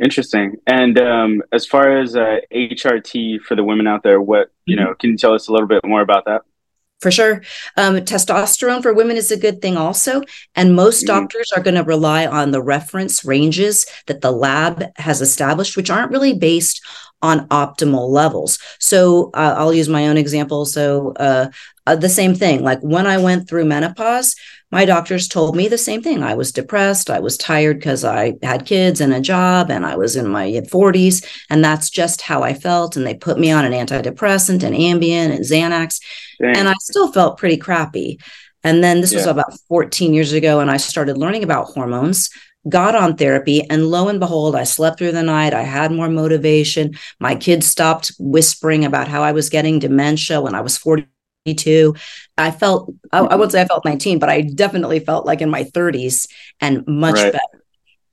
Interesting. 0.01 0.55
And 0.65 0.99
um, 0.99 1.43
as 1.51 1.65
far 1.65 1.97
as 1.97 2.15
uh, 2.15 2.37
HRT 2.53 3.41
for 3.41 3.55
the 3.55 3.63
women 3.63 3.87
out 3.87 4.03
there, 4.03 4.19
what 4.21 4.51
you 4.65 4.75
mm-hmm. 4.75 4.85
know, 4.85 4.95
can 4.95 5.11
you 5.11 5.17
tell 5.17 5.33
us 5.33 5.47
a 5.47 5.51
little 5.51 5.67
bit 5.67 5.85
more 5.85 6.01
about 6.01 6.25
that? 6.25 6.41
For 7.03 7.11
sure. 7.11 7.41
Um, 7.75 7.97
testosterone 7.97 8.81
for 8.81 8.93
women 8.93 9.17
is 9.17 9.29
a 9.29 9.37
good 9.37 9.61
thing, 9.61 9.75
also. 9.75 10.21
And 10.55 10.73
most 10.73 11.05
mm-hmm. 11.05 11.19
doctors 11.19 11.51
are 11.53 11.61
going 11.61 11.75
to 11.75 11.83
rely 11.83 12.25
on 12.25 12.51
the 12.51 12.61
reference 12.61 13.25
ranges 13.25 13.85
that 14.07 14.21
the 14.21 14.31
lab 14.31 14.85
has 14.95 15.21
established, 15.21 15.75
which 15.75 15.89
aren't 15.89 16.11
really 16.11 16.33
based 16.33 16.81
on 17.21 17.47
optimal 17.49 18.09
levels. 18.09 18.57
So 18.79 19.31
uh, 19.33 19.55
I'll 19.57 19.73
use 19.73 19.89
my 19.89 20.07
own 20.07 20.17
example. 20.17 20.65
So 20.65 21.13
uh, 21.17 21.49
uh, 21.85 21.95
the 21.97 22.09
same 22.09 22.35
thing, 22.35 22.63
like 22.63 22.79
when 22.81 23.05
I 23.05 23.17
went 23.17 23.49
through 23.49 23.65
menopause, 23.65 24.35
my 24.73 24.85
doctors 24.85 25.27
told 25.27 25.55
me 25.55 25.67
the 25.67 25.77
same 25.77 26.01
thing. 26.01 26.23
I 26.23 26.33
was 26.33 26.51
depressed. 26.51 27.11
I 27.11 27.19
was 27.19 27.37
tired 27.37 27.77
because 27.77 28.03
I 28.03 28.33
had 28.41 28.65
kids 28.65 29.01
and 29.01 29.13
a 29.13 29.21
job 29.21 29.69
and 29.69 29.85
I 29.85 29.95
was 29.95 30.15
in 30.15 30.27
my 30.27 30.47
40s. 30.47 31.23
And 31.51 31.63
that's 31.63 31.91
just 31.91 32.23
how 32.23 32.41
I 32.41 32.55
felt. 32.55 32.97
And 32.97 33.05
they 33.05 33.13
put 33.13 33.37
me 33.37 33.51
on 33.51 33.65
an 33.65 33.71
antidepressant 33.71 34.63
and 34.63 34.75
Ambien 34.75 35.29
and 35.29 35.45
Xanax. 35.45 36.01
Dang. 36.41 36.57
And 36.57 36.67
I 36.67 36.73
still 36.79 37.11
felt 37.11 37.37
pretty 37.37 37.57
crappy. 37.57 38.19
And 38.63 38.83
then 38.83 38.99
this 38.99 39.11
yeah. 39.11 39.19
was 39.19 39.27
about 39.27 39.53
14 39.69 40.11
years 40.11 40.33
ago. 40.33 40.59
And 40.59 40.71
I 40.71 40.77
started 40.77 41.19
learning 41.19 41.43
about 41.43 41.67
hormones 41.67 42.31
got 42.67 42.95
on 42.95 43.15
therapy 43.17 43.61
and 43.69 43.87
lo 43.87 44.07
and 44.07 44.21
behold 44.21 44.55
i 44.55 44.63
slept 44.63 44.97
through 44.97 45.11
the 45.11 45.21
night 45.21 45.53
i 45.53 45.63
had 45.63 45.91
more 45.91 46.07
motivation 46.07 46.93
my 47.19 47.35
kids 47.35 47.67
stopped 47.67 48.13
whispering 48.19 48.85
about 48.85 49.09
how 49.09 49.21
i 49.21 49.33
was 49.33 49.49
getting 49.49 49.79
dementia 49.79 50.39
when 50.39 50.55
i 50.55 50.61
was 50.61 50.77
42 51.45 51.95
i 52.37 52.51
felt 52.51 52.93
I, 53.11 53.19
I 53.19 53.35
would 53.35 53.51
say 53.51 53.61
i 53.61 53.65
felt 53.65 53.85
19 53.85 54.19
but 54.19 54.29
i 54.29 54.41
definitely 54.41 54.99
felt 54.99 55.25
like 55.25 55.41
in 55.41 55.49
my 55.49 55.63
30s 55.63 56.27
and 56.61 56.85
much 56.87 57.15
right. 57.15 57.33
better 57.33 57.63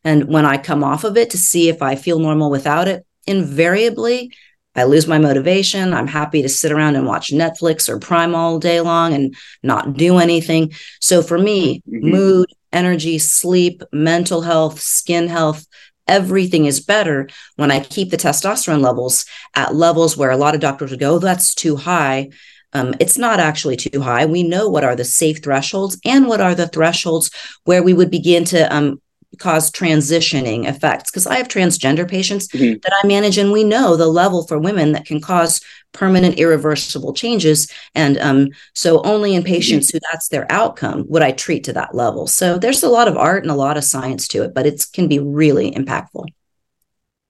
and 0.04 0.24
when 0.24 0.44
i 0.44 0.58
come 0.58 0.82
off 0.82 1.04
of 1.04 1.16
it 1.16 1.30
to 1.30 1.38
see 1.38 1.68
if 1.68 1.82
i 1.82 1.94
feel 1.94 2.18
normal 2.18 2.50
without 2.50 2.88
it 2.88 3.06
invariably 3.26 4.32
I 4.76 4.84
lose 4.84 5.08
my 5.08 5.18
motivation. 5.18 5.92
I'm 5.92 6.06
happy 6.06 6.42
to 6.42 6.48
sit 6.48 6.70
around 6.70 6.94
and 6.94 7.04
watch 7.04 7.32
Netflix 7.32 7.88
or 7.88 7.98
Prime 7.98 8.36
all 8.36 8.60
day 8.60 8.80
long 8.80 9.12
and 9.14 9.34
not 9.64 9.94
do 9.94 10.18
anything. 10.18 10.72
So 11.00 11.22
for 11.22 11.36
me, 11.36 11.82
mm-hmm. 11.88 12.08
mood, 12.08 12.46
energy, 12.72 13.18
sleep, 13.18 13.82
mental 13.92 14.42
health, 14.42 14.78
skin 14.78 15.26
health, 15.26 15.66
everything 16.06 16.66
is 16.66 16.80
better 16.80 17.28
when 17.56 17.72
I 17.72 17.80
keep 17.80 18.10
the 18.10 18.16
testosterone 18.16 18.80
levels 18.80 19.26
at 19.56 19.74
levels 19.74 20.16
where 20.16 20.30
a 20.30 20.36
lot 20.36 20.54
of 20.54 20.60
doctors 20.60 20.92
would 20.92 21.00
go, 21.00 21.16
oh, 21.16 21.18
that's 21.18 21.52
too 21.52 21.74
high. 21.74 22.30
Um, 22.72 22.94
it's 23.00 23.18
not 23.18 23.40
actually 23.40 23.76
too 23.76 24.00
high. 24.00 24.26
We 24.26 24.42
know 24.42 24.68
what 24.68 24.84
are 24.84 24.96
the 24.96 25.04
safe 25.04 25.42
thresholds 25.42 25.98
and 26.04 26.28
what 26.28 26.40
are 26.40 26.54
the 26.54 26.68
thresholds 26.68 27.30
where 27.64 27.82
we 27.82 27.92
would 27.92 28.10
begin 28.10 28.44
to 28.46 28.72
um, 28.74 29.00
cause 29.38 29.70
transitioning 29.70 30.66
effects 30.66 31.10
because 31.10 31.26
I 31.26 31.36
have 31.36 31.48
transgender 31.48 32.08
patients 32.08 32.48
mm-hmm. 32.48 32.78
that 32.82 32.92
I 33.02 33.06
manage, 33.06 33.38
and 33.38 33.52
we 33.52 33.64
know 33.64 33.96
the 33.96 34.06
level 34.06 34.46
for 34.46 34.58
women 34.58 34.92
that 34.92 35.06
can 35.06 35.20
cause 35.20 35.60
permanent, 35.92 36.38
irreversible 36.38 37.12
changes. 37.12 37.70
And 37.94 38.18
um, 38.18 38.48
so, 38.74 39.02
only 39.02 39.34
in 39.34 39.42
patients 39.42 39.88
mm-hmm. 39.88 39.96
who 39.96 40.10
that's 40.12 40.28
their 40.28 40.50
outcome 40.50 41.04
would 41.08 41.22
I 41.22 41.32
treat 41.32 41.64
to 41.64 41.72
that 41.74 41.94
level. 41.94 42.26
So, 42.26 42.58
there's 42.58 42.82
a 42.82 42.88
lot 42.88 43.08
of 43.08 43.16
art 43.16 43.42
and 43.42 43.50
a 43.50 43.56
lot 43.56 43.76
of 43.76 43.84
science 43.84 44.28
to 44.28 44.42
it, 44.44 44.54
but 44.54 44.66
it 44.66 44.84
can 44.92 45.08
be 45.08 45.18
really 45.18 45.72
impactful. 45.72 46.26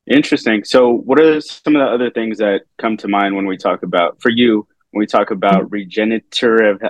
Interesting. 0.07 0.65
So, 0.65 0.91
what 0.93 1.21
are 1.21 1.41
some 1.41 1.77
of 1.77 1.81
the 1.81 1.93
other 1.93 2.11
things 2.11 2.39
that 2.39 2.63
come 2.79 2.97
to 2.99 3.09
mind 3.09 3.37
when 3.37 3.47
we 3.47 3.57
talk 3.57 3.83
about 3.83 4.21
for 4.21 4.31
you? 4.31 4.67
When 4.91 5.01
we 5.01 5.07
talk 5.07 5.31
about 5.31 5.71
regenerative. 5.71 6.83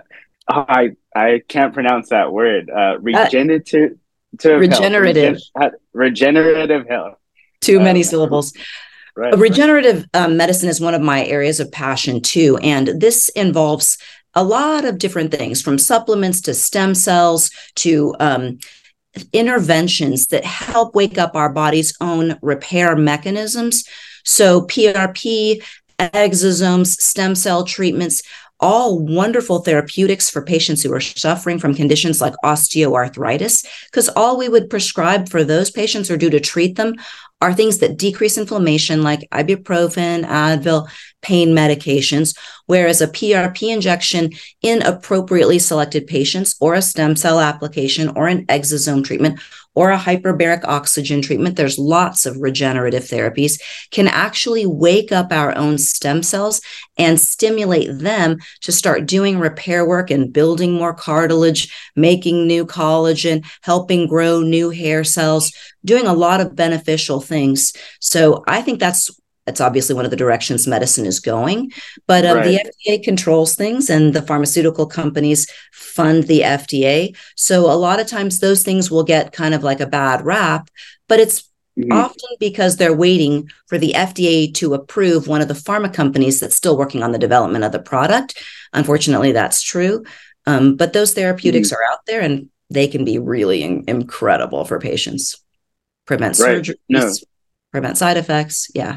Oh, 0.52 0.64
I 0.68 0.90
I 1.14 1.42
can't 1.48 1.74
pronounce 1.74 2.08
that 2.10 2.32
word. 2.32 2.70
Uh, 2.70 2.98
regenerative. 3.00 3.92
Uh, 4.44 4.50
regenerative. 4.56 5.38
Health. 5.56 5.72
regenerative 5.92 6.88
health. 6.88 7.18
Too 7.60 7.80
many 7.80 8.00
uh, 8.00 8.04
syllables. 8.04 8.52
Right, 9.16 9.36
regenerative 9.36 10.06
right. 10.14 10.22
Um, 10.24 10.36
medicine 10.36 10.68
is 10.68 10.80
one 10.80 10.94
of 10.94 11.02
my 11.02 11.24
areas 11.24 11.60
of 11.60 11.70
passion 11.70 12.20
too, 12.20 12.58
and 12.62 12.88
this 12.88 13.28
involves 13.30 13.98
a 14.34 14.44
lot 14.44 14.84
of 14.84 14.98
different 14.98 15.32
things, 15.32 15.60
from 15.60 15.78
supplements 15.78 16.40
to 16.42 16.54
stem 16.54 16.94
cells 16.94 17.50
to 17.76 18.14
um, 18.20 18.58
interventions 19.32 20.26
that 20.26 20.44
help 20.44 20.94
wake 20.94 21.18
up 21.18 21.34
our 21.34 21.52
body's 21.52 21.96
own 22.00 22.38
repair 22.42 22.96
mechanisms. 22.96 23.84
So, 24.24 24.62
PRP, 24.62 25.62
exosomes, 26.12 26.88
stem 27.00 27.34
cell 27.34 27.64
treatments, 27.64 28.22
all 28.60 28.98
wonderful 28.98 29.60
therapeutics 29.60 30.28
for 30.28 30.42
patients 30.42 30.82
who 30.82 30.92
are 30.92 31.00
suffering 31.00 31.58
from 31.58 31.74
conditions 31.74 32.20
like 32.20 32.34
osteoarthritis, 32.44 33.66
because 33.86 34.08
all 34.10 34.36
we 34.36 34.48
would 34.48 34.68
prescribe 34.68 35.28
for 35.28 35.42
those 35.42 35.70
patients 35.70 36.10
or 36.10 36.16
do 36.16 36.28
to 36.28 36.40
treat 36.40 36.76
them 36.76 36.94
are 37.40 37.54
things 37.54 37.78
that 37.78 37.96
decrease 37.96 38.36
inflammation, 38.36 39.02
like 39.02 39.26
ibuprofen, 39.32 40.24
Advil, 40.26 40.90
pain 41.22 41.48
medications, 41.48 42.36
whereas 42.66 43.00
a 43.00 43.08
PRP 43.08 43.72
injection 43.72 44.30
in 44.60 44.82
appropriately 44.82 45.58
selected 45.58 46.06
patients, 46.06 46.54
or 46.60 46.74
a 46.74 46.82
stem 46.82 47.16
cell 47.16 47.40
application, 47.40 48.10
or 48.10 48.28
an 48.28 48.44
exosome 48.46 49.02
treatment, 49.02 49.40
or 49.80 49.90
a 49.90 49.96
hyperbaric 49.96 50.62
oxygen 50.64 51.22
treatment, 51.22 51.56
there's 51.56 51.78
lots 51.78 52.26
of 52.26 52.36
regenerative 52.36 53.02
therapies, 53.02 53.58
can 53.90 54.06
actually 54.06 54.66
wake 54.66 55.10
up 55.10 55.32
our 55.32 55.56
own 55.56 55.78
stem 55.78 56.22
cells 56.22 56.60
and 56.98 57.18
stimulate 57.18 57.88
them 57.90 58.36
to 58.60 58.72
start 58.72 59.06
doing 59.06 59.38
repair 59.38 59.88
work 59.88 60.10
and 60.10 60.34
building 60.34 60.74
more 60.74 60.92
cartilage, 60.92 61.74
making 61.96 62.46
new 62.46 62.66
collagen, 62.66 63.42
helping 63.62 64.06
grow 64.06 64.40
new 64.42 64.68
hair 64.68 65.02
cells, 65.02 65.50
doing 65.82 66.06
a 66.06 66.12
lot 66.12 66.42
of 66.42 66.54
beneficial 66.54 67.22
things. 67.22 67.72
So 68.00 68.44
I 68.46 68.60
think 68.60 68.80
that's 68.80 69.10
that's 69.50 69.60
obviously 69.60 69.96
one 69.96 70.04
of 70.04 70.12
the 70.12 70.16
directions 70.16 70.68
medicine 70.68 71.04
is 71.04 71.18
going. 71.18 71.72
But 72.06 72.24
um, 72.24 72.36
right. 72.36 72.44
the 72.84 72.94
FDA 72.94 73.02
controls 73.02 73.56
things, 73.56 73.90
and 73.90 74.14
the 74.14 74.22
pharmaceutical 74.22 74.86
companies 74.86 75.50
fund 75.72 76.24
the 76.24 76.42
FDA. 76.42 77.16
So 77.34 77.64
a 77.68 77.74
lot 77.74 77.98
of 77.98 78.06
times 78.06 78.38
those 78.38 78.62
things 78.62 78.92
will 78.92 79.02
get 79.02 79.32
kind 79.32 79.52
of 79.52 79.64
like 79.64 79.80
a 79.80 79.88
bad 79.88 80.24
rap, 80.24 80.70
but 81.08 81.18
it's 81.18 81.50
mm-hmm. 81.76 81.90
often 81.90 82.36
because 82.38 82.76
they're 82.76 82.94
waiting 82.94 83.50
for 83.66 83.76
the 83.76 83.92
FDA 83.96 84.54
to 84.54 84.74
approve 84.74 85.26
one 85.26 85.40
of 85.40 85.48
the 85.48 85.54
pharma 85.54 85.92
companies 85.92 86.38
that's 86.38 86.54
still 86.54 86.78
working 86.78 87.02
on 87.02 87.10
the 87.10 87.18
development 87.18 87.64
of 87.64 87.72
the 87.72 87.80
product. 87.80 88.40
Unfortunately, 88.72 89.32
that's 89.32 89.62
true. 89.62 90.04
Um, 90.46 90.76
but 90.76 90.92
those 90.92 91.12
therapeutics 91.12 91.72
mm-hmm. 91.72 91.74
are 91.74 91.92
out 91.92 92.06
there, 92.06 92.20
and 92.20 92.50
they 92.70 92.86
can 92.86 93.04
be 93.04 93.18
really 93.18 93.64
in- 93.64 93.82
incredible 93.88 94.64
for 94.64 94.78
patients. 94.78 95.42
Prevent 96.06 96.38
right. 96.38 96.54
surgery, 96.54 96.76
no. 96.88 97.12
prevent 97.72 97.98
side 97.98 98.16
effects. 98.16 98.70
Yeah 98.76 98.96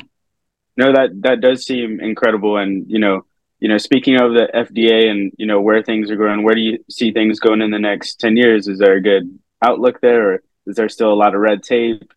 no, 0.77 0.91
that 0.93 1.09
that 1.21 1.41
does 1.41 1.65
seem 1.65 1.99
incredible. 1.99 2.57
And 2.57 2.89
you 2.89 2.99
know, 2.99 3.25
you 3.59 3.69
know, 3.69 3.77
speaking 3.77 4.15
of 4.15 4.33
the 4.33 4.49
FDA 4.53 5.09
and 5.09 5.31
you 5.37 5.45
know 5.45 5.61
where 5.61 5.83
things 5.83 6.09
are 6.11 6.15
going, 6.15 6.43
where 6.43 6.55
do 6.55 6.61
you 6.61 6.83
see 6.89 7.11
things 7.11 7.39
going 7.39 7.61
in 7.61 7.71
the 7.71 7.79
next 7.79 8.19
ten 8.19 8.37
years? 8.37 8.67
Is 8.67 8.79
there 8.79 8.95
a 8.95 9.01
good 9.01 9.39
outlook 9.63 10.01
there, 10.01 10.33
or 10.33 10.43
is 10.65 10.75
there 10.75 10.89
still 10.89 11.13
a 11.13 11.15
lot 11.15 11.35
of 11.35 11.41
red 11.41 11.63
tape? 11.63 12.13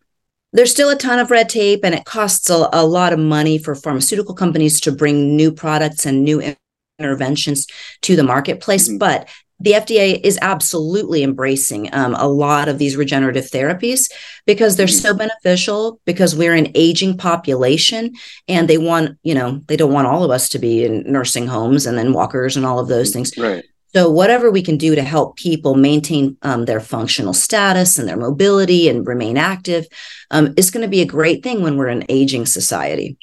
There's 0.53 0.71
still 0.71 0.89
a 0.89 0.95
ton 0.95 1.19
of 1.19 1.29
red 1.29 1.49
tape, 1.49 1.81
and 1.83 1.93
it 1.93 2.05
costs 2.05 2.49
a, 2.49 2.69
a 2.71 2.85
lot 2.85 3.13
of 3.13 3.19
money 3.19 3.57
for 3.57 3.75
pharmaceutical 3.75 4.33
companies 4.33 4.79
to 4.81 4.91
bring 4.91 5.35
new 5.35 5.51
products 5.51 6.05
and 6.05 6.23
new 6.23 6.55
interventions 6.99 7.67
to 8.01 8.15
the 8.15 8.23
marketplace. 8.23 8.87
Mm-hmm. 8.87 8.97
But 8.97 9.29
the 9.59 9.71
FDA 9.71 10.19
is 10.23 10.37
absolutely 10.41 11.23
embracing 11.23 11.93
um, 11.93 12.13
a 12.15 12.27
lot 12.27 12.67
of 12.67 12.77
these 12.77 12.95
regenerative 12.95 13.45
therapies 13.45 14.11
because 14.45 14.75
they're 14.75 14.85
mm-hmm. 14.85 15.01
so 15.01 15.15
beneficial 15.15 15.99
because 16.05 16.35
we're 16.35 16.53
an 16.53 16.71
aging 16.75 17.17
population 17.17 18.13
and 18.47 18.67
they 18.67 18.77
want, 18.77 19.17
you 19.23 19.33
know, 19.33 19.61
they 19.67 19.75
don't 19.75 19.93
want 19.93 20.07
all 20.07 20.23
of 20.23 20.31
us 20.31 20.49
to 20.49 20.59
be 20.59 20.83
in 20.85 21.11
nursing 21.11 21.47
homes 21.47 21.85
and 21.85 21.97
then 21.97 22.13
walkers 22.13 22.55
and 22.55 22.65
all 22.65 22.79
of 22.79 22.87
those 22.87 23.11
things. 23.11 23.35
Right. 23.37 23.63
So, 23.95 24.11
whatever 24.11 24.51
we 24.51 24.61
can 24.61 24.77
do 24.77 24.93
to 24.95 25.01
help 25.01 25.37
people 25.37 25.73
maintain 25.73 26.37
um, 26.43 26.65
their 26.65 26.81
functional 26.81 27.33
status 27.33 27.97
and 27.97 28.07
their 28.07 28.17
mobility 28.17 28.89
and 28.89 29.07
remain 29.07 29.37
active 29.37 29.87
um, 30.29 30.53
is 30.57 30.69
going 30.69 30.83
to 30.83 30.89
be 30.89 31.01
a 31.01 31.05
great 31.05 31.41
thing 31.41 31.63
when 31.63 31.77
we're 31.77 31.87
an 31.87 32.03
aging 32.09 32.45
society. 32.45 33.17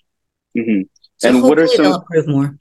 Mm-hmm. 0.57 0.83
So 1.19 1.29
and 1.29 1.43
what 1.43 1.59
are 1.59 1.69
some, 1.69 1.85
they'll 1.85 1.95
approve 1.97 2.27
more. 2.27 2.59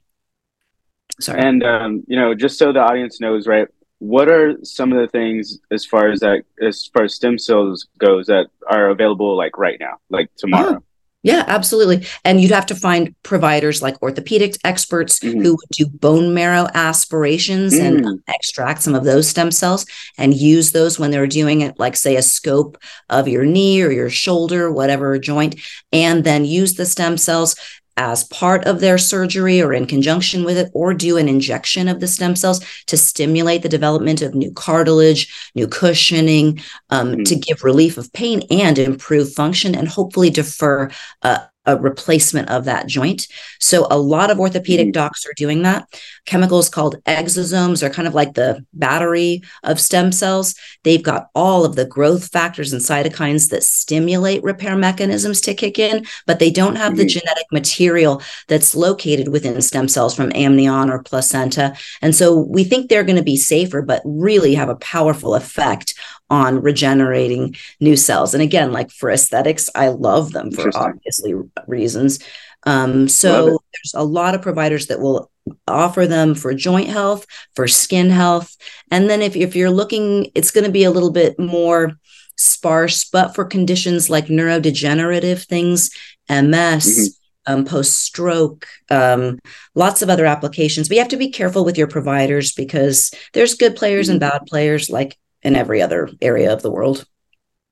Sorry. 1.20 1.40
And 1.40 1.62
um, 1.62 2.04
you 2.06 2.18
know, 2.18 2.34
just 2.34 2.58
so 2.58 2.72
the 2.72 2.80
audience 2.80 3.20
knows, 3.20 3.46
right? 3.46 3.68
What 3.98 4.28
are 4.28 4.56
some 4.64 4.92
of 4.92 4.98
the 4.98 5.08
things 5.08 5.58
as 5.70 5.86
far 5.86 6.10
as 6.10 6.20
that, 6.20 6.42
as 6.60 6.90
far 6.92 7.04
as 7.04 7.14
stem 7.14 7.38
cells 7.38 7.86
goes, 7.98 8.26
that 8.26 8.48
are 8.68 8.90
available 8.90 9.36
like 9.36 9.56
right 9.56 9.78
now, 9.80 9.98
like 10.10 10.28
tomorrow? 10.36 10.78
Oh, 10.78 10.84
yeah, 11.24 11.44
absolutely. 11.46 12.06
And 12.22 12.38
you'd 12.38 12.50
have 12.50 12.66
to 12.66 12.74
find 12.74 13.14
providers 13.22 13.80
like 13.80 14.00
orthopedic 14.02 14.58
experts 14.62 15.18
mm-hmm. 15.20 15.40
who 15.40 15.52
would 15.52 15.68
do 15.72 15.86
bone 15.86 16.34
marrow 16.34 16.68
aspirations 16.74 17.72
mm. 17.72 17.80
and 17.80 18.22
extract 18.28 18.82
some 18.82 18.94
of 18.94 19.04
those 19.04 19.26
stem 19.26 19.50
cells 19.50 19.86
and 20.18 20.34
use 20.34 20.72
those 20.72 20.98
when 20.98 21.10
they're 21.10 21.26
doing 21.26 21.62
it, 21.62 21.78
like, 21.78 21.96
say, 21.96 22.16
a 22.16 22.22
scope 22.22 22.76
of 23.08 23.26
your 23.26 23.46
knee 23.46 23.82
or 23.82 23.90
your 23.90 24.10
shoulder, 24.10 24.70
whatever 24.70 25.18
joint, 25.18 25.58
and 25.92 26.24
then 26.24 26.44
use 26.44 26.74
the 26.74 26.84
stem 26.84 27.16
cells 27.16 27.56
as 27.96 28.24
part 28.24 28.64
of 28.64 28.80
their 28.80 28.98
surgery 28.98 29.62
or 29.62 29.72
in 29.72 29.86
conjunction 29.86 30.44
with 30.44 30.56
it, 30.56 30.70
or 30.74 30.94
do 30.94 31.16
an 31.16 31.28
injection 31.28 31.88
of 31.88 32.00
the 32.00 32.08
stem 32.08 32.34
cells 32.34 32.64
to 32.86 32.96
stimulate 32.96 33.62
the 33.62 33.68
development 33.68 34.22
of 34.22 34.34
new 34.34 34.52
cartilage, 34.52 35.50
new 35.54 35.68
cushioning, 35.68 36.60
um, 36.90 37.12
mm-hmm. 37.12 37.22
to 37.22 37.36
give 37.36 37.62
relief 37.62 37.96
of 37.96 38.12
pain 38.12 38.42
and 38.50 38.78
improve 38.78 39.32
function, 39.32 39.74
and 39.74 39.88
hopefully 39.88 40.30
defer 40.30 40.90
uh, 41.22 41.38
a 41.66 41.76
replacement 41.76 42.50
of 42.50 42.66
that 42.66 42.86
joint. 42.86 43.26
So 43.58 43.86
a 43.90 43.98
lot 43.98 44.30
of 44.30 44.38
orthopedic 44.38 44.88
mm-hmm. 44.88 44.92
docs 44.92 45.24
are 45.26 45.32
doing 45.34 45.62
that. 45.62 45.88
Chemicals 46.26 46.68
called 46.68 47.02
exosomes 47.04 47.82
are 47.82 47.90
kind 47.90 48.08
of 48.08 48.14
like 48.14 48.34
the 48.34 48.64
battery 48.72 49.42
of 49.62 49.80
stem 49.80 50.10
cells. 50.10 50.54
They've 50.82 51.02
got 51.02 51.28
all 51.34 51.64
of 51.64 51.76
the 51.76 51.84
growth 51.84 52.30
factors 52.30 52.72
and 52.72 52.80
cytokines 52.80 53.50
that 53.50 53.62
stimulate 53.62 54.42
repair 54.42 54.76
mechanisms 54.76 55.40
to 55.42 55.54
kick 55.54 55.78
in, 55.78 56.06
but 56.26 56.38
they 56.38 56.50
don't 56.50 56.76
have 56.76 56.92
mm-hmm. 56.92 57.00
the 57.00 57.06
genetic 57.06 57.46
material 57.52 58.22
that's 58.48 58.74
located 58.74 59.28
within 59.28 59.60
stem 59.60 59.88
cells 59.88 60.14
from 60.14 60.32
amnion 60.34 60.90
or 60.90 61.02
placenta. 61.02 61.76
And 62.00 62.14
so 62.14 62.38
we 62.38 62.64
think 62.64 62.88
they're 62.88 63.04
going 63.04 63.16
to 63.16 63.22
be 63.22 63.36
safer, 63.36 63.82
but 63.82 64.02
really 64.04 64.54
have 64.54 64.68
a 64.68 64.76
powerful 64.76 65.34
effect 65.34 65.94
on 66.30 66.62
regenerating 66.62 67.54
new 67.80 67.96
cells. 67.96 68.34
And 68.34 68.42
again, 68.42 68.72
like 68.72 68.90
for 68.90 69.10
aesthetics, 69.10 69.68
I 69.74 69.88
love 69.88 70.32
them 70.32 70.50
for 70.50 70.70
obviously 70.74 71.34
reasons. 71.66 72.18
Um, 72.66 73.08
so 73.08 73.58
there's 73.72 73.94
a 73.94 74.02
lot 74.02 74.34
of 74.34 74.42
providers 74.42 74.86
that 74.86 75.00
will 75.00 75.30
offer 75.68 76.06
them 76.06 76.34
for 76.34 76.54
joint 76.54 76.88
health, 76.88 77.26
for 77.54 77.68
skin 77.68 78.10
health. 78.10 78.56
And 78.90 79.10
then 79.10 79.20
if, 79.20 79.36
if 79.36 79.54
you're 79.54 79.70
looking, 79.70 80.30
it's 80.34 80.50
going 80.50 80.64
to 80.64 80.72
be 80.72 80.84
a 80.84 80.90
little 80.90 81.10
bit 81.10 81.38
more 81.38 81.92
sparse, 82.36 83.04
but 83.04 83.34
for 83.34 83.44
conditions 83.44 84.08
like 84.10 84.26
neurodegenerative 84.26 85.44
things, 85.44 85.90
MS, 86.28 86.50
mm-hmm. 86.50 87.20
Um, 87.46 87.66
post 87.66 87.98
stroke, 87.98 88.66
um, 88.90 89.38
lots 89.74 90.00
of 90.00 90.08
other 90.08 90.24
applications. 90.24 90.88
But 90.88 90.94
you 90.94 91.02
have 91.02 91.10
to 91.10 91.18
be 91.18 91.30
careful 91.30 91.62
with 91.62 91.76
your 91.76 91.88
providers 91.88 92.52
because 92.52 93.12
there's 93.34 93.52
good 93.52 93.76
players 93.76 94.06
mm-hmm. 94.06 94.12
and 94.12 94.20
bad 94.20 94.46
players. 94.46 94.88
Like 94.88 95.18
in 95.44 95.54
every 95.54 95.82
other 95.82 96.08
area 96.20 96.52
of 96.52 96.62
the 96.62 96.70
world. 96.70 97.04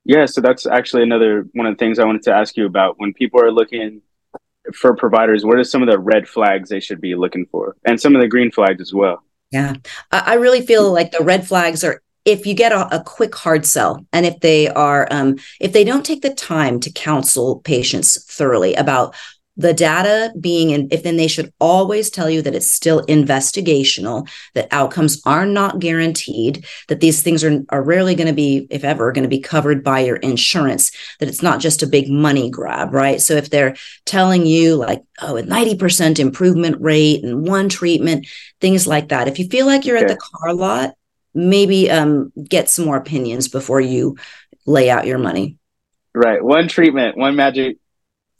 Yeah, 0.05 0.27
so 0.27 0.41
that's 0.41 0.67
actually 0.67 1.03
another 1.05 1.47
one 1.53 1.67
of 1.67 1.75
the 1.75 1.79
things 1.79 1.99
I 1.99 2.05
wanted 2.05 2.23
to 2.25 2.35
ask 2.35 2.57
you 2.57 2.67
about. 2.67 2.99
When 2.99 3.13
people 3.15 3.41
are 3.41 3.51
looking 3.51 4.03
for 4.75 4.95
providers, 4.95 5.45
what 5.45 5.59
are 5.59 5.65
some 5.65 5.83
of 5.83 5.89
the 5.89 5.99
red 5.99 6.29
flags 6.29 6.69
they 6.69 6.81
should 6.81 7.01
be 7.01 7.15
looking 7.15 7.47
for, 7.47 7.77
and 7.85 8.01
some 8.01 8.15
of 8.15 8.23
the 8.23 8.29
green 8.29 8.51
flags 8.51 8.81
as 8.81 8.93
well? 8.93 9.23
Yeah, 9.51 9.75
I 10.11 10.35
really 10.35 10.65
feel 10.65 10.91
like 10.93 11.13
the 11.13 11.25
red 11.25 11.47
flags 11.47 11.85
are 11.85 12.03
if 12.25 12.47
you 12.47 12.55
get 12.55 12.73
a, 12.73 12.97
a 12.97 13.03
quick 13.03 13.35
hard 13.35 13.67
sell, 13.67 14.05
and 14.13 14.25
if 14.25 14.41
they 14.41 14.69
are 14.69 15.09
um, 15.11 15.37
if 15.61 15.73
they 15.73 15.85
don't 15.85 16.07
take 16.07 16.23
the 16.23 16.35
time 16.35 16.81
to 16.81 16.91
counsel 16.91 17.61
patients 17.61 18.25
thoroughly 18.25 18.75
about 18.75 19.15
the 19.63 19.73
data 19.73 20.33
being 20.39 20.71
in, 20.71 20.89
if 20.91 21.03
then 21.03 21.17
they 21.17 21.29
should 21.29 21.53
always 21.61 22.11
tell 22.11 22.29
you 22.29 22.43
that 22.43 22.55
it's 22.55 22.71
still 22.71 23.07
investigational, 23.07 24.29
that 24.55 24.69
outcomes 24.73 25.23
are 25.25 25.47
not 25.47 25.79
guaranteed, 25.79 26.67
that 26.89 27.01
these 27.01 27.23
things 27.23 27.45
are, 27.45 27.63
are 27.71 27.83
rarely 27.83 28.15
going 28.15 28.27
to 28.27 28.33
be, 28.33 28.67
if 28.71 28.85
ever, 28.85 29.13
going 29.13 29.23
to 29.23 29.29
be 29.29 29.41
covered 29.41 29.83
by 29.83 30.01
your 30.01 30.17
insurance, 30.17 30.91
that 31.21 31.29
it's 31.29 31.43
not 31.43 31.61
just 31.61 31.83
a 31.83 31.87
big 31.87 32.11
money 32.11 32.51
grab, 32.51 32.93
right? 32.93 33.21
So 33.21 33.35
if 33.35 33.51
they're 33.51 33.77
telling 34.05 34.45
you 34.45 34.75
like, 34.75 35.03
oh, 35.21 35.37
a 35.37 35.43
90% 35.43 36.19
improvement 36.19 36.81
rate 36.81 37.23
and 37.23 37.47
one 37.47 37.69
treatment, 37.69 38.27
things 38.61 38.87
like 38.87 39.09
that. 39.09 39.29
If 39.29 39.39
you 39.39 39.49
feel 39.49 39.67
like 39.67 39.87
you're 39.87 39.97
okay. 39.97 40.07
at 40.07 40.11
the 40.11 40.17
car 40.17 40.53
lot, 40.55 40.95
maybe 41.35 41.91
um, 41.91 42.33
get 42.37 42.69
some 42.69 42.85
more 42.85 42.97
opinions 42.97 43.49
before 43.49 43.81
you 43.81 44.17
lay 44.67 44.91
out 44.91 45.07
your 45.07 45.19
money. 45.19 45.57
Right. 46.15 46.45
One 46.45 46.69
treatment, 46.69 47.17
one 47.17 47.37
magic 47.37 47.79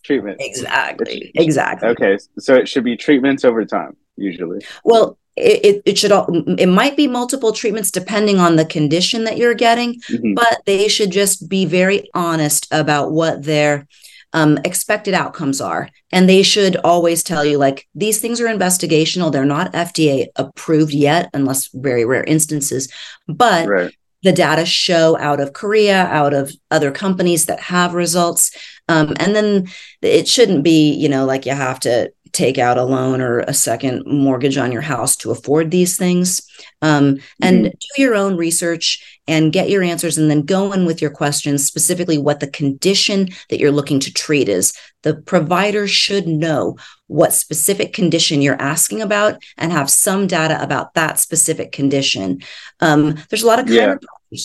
treatment. 0.03 0.39
Exactly. 0.41 1.33
Exactly. 1.35 1.89
Okay. 1.89 2.19
So 2.39 2.55
it 2.55 2.69
should 2.69 2.85
be 2.85 2.97
treatments 2.97 3.45
over 3.45 3.65
time. 3.65 3.97
usually? 4.17 4.65
Well, 4.85 5.19
it, 5.37 5.83
it 5.87 5.99
should 5.99 6.13
all 6.13 6.27
it 6.59 6.67
might 6.67 6.97
be 6.97 7.09
multiple 7.09 7.53
treatments 7.53 7.91
depending 7.91 8.39
on 8.39 8.57
the 8.57 8.67
condition 8.67 9.25
that 9.25 9.39
you're 9.39 9.55
getting 9.55 9.99
mm-hmm. 10.01 10.35
but 10.35 10.61
they 10.67 10.89
should 10.89 11.11
just 11.11 11.49
be 11.49 11.65
very 11.65 12.11
honest 12.15 12.67
about 12.71 13.13
what 13.13 13.45
their 13.45 13.87
um, 14.35 14.59
expected 14.65 15.15
outcomes 15.15 15.61
are 15.61 15.89
and 16.11 16.29
they 16.29 16.43
should 16.43 16.77
always 16.77 17.23
tell 17.23 17.45
you 17.45 17.57
like 17.57 17.89
these 17.95 18.21
things 18.21 18.41
are 18.41 18.47
investigational 18.47 19.33
they're 19.33 19.45
not 19.45 19.73
fda 19.73 20.27
approved 20.37 20.93
yet 20.93 21.31
unless 21.33 21.69
very 21.69 22.05
rare 22.05 22.25
instances 22.25 22.93
but 23.27 23.67
right. 23.69 23.95
the 24.23 24.33
data 24.33 24.67
show 24.67 25.19
out 25.19 25.41
of 25.41 25.55
korea 25.55 26.05
out 26.07 26.35
of 26.35 26.53
other 26.71 26.91
companies 26.91 27.47
that 27.47 27.61
have 27.61 27.95
results 27.95 28.55
um, 28.89 29.15
and 29.19 29.35
then 29.35 29.69
it 30.01 30.29
shouldn't 30.29 30.63
be 30.63 30.93
you 30.93 31.09
know 31.09 31.25
like 31.25 31.47
you 31.47 31.53
have 31.53 31.81
to 31.81 32.13
take 32.33 32.57
out 32.57 32.79
a 32.79 32.85
loan 32.85 33.21
or 33.21 33.41
a 33.41 33.53
second 33.53 34.05
mortgage 34.07 34.57
on 34.57 34.73
your 34.73 34.83
house 34.83 35.15
to 35.17 35.31
afford 35.31 35.71
these 35.71 35.97
things. 35.97 36.41
Um, 36.81 37.19
and 37.41 37.67
mm-hmm. 37.67 37.77
do 37.97 38.03
your 38.03 38.15
own 38.15 38.37
research 38.37 39.21
and 39.29 39.53
get 39.53 39.69
your 39.69 39.83
answers 39.83 40.19
and 40.19 40.31
then 40.31 40.43
go 40.43 40.73
in 40.73 40.87
with 40.87 41.01
your 41.01 41.11
questions, 41.11 41.65
specifically 41.65 42.19
what 42.19 42.41
the 42.41 42.51
condition 42.51 43.29
that 43.51 43.61
you're 43.61 43.71
looking 43.71 44.01
to 44.01 44.13
treat 44.13 44.49
is. 44.49 44.77
The 45.03 45.15
provider 45.15 45.87
should 45.87 46.27
know 46.27 46.77
what 47.07 47.35
specific 47.35 47.93
condition 47.93 48.41
you're 48.41 48.61
asking 48.61 49.03
about 49.03 49.43
and 49.59 49.71
have 49.71 49.91
some 49.91 50.27
data 50.27 50.61
about 50.63 50.95
that 50.95 51.21
specific 51.21 51.71
condition. 51.71 52.41
Um, 52.81 53.17
there's 53.29 53.43
a 53.43 53.47
lot 53.47 53.59
of 53.59 53.69
yeah 53.69 53.97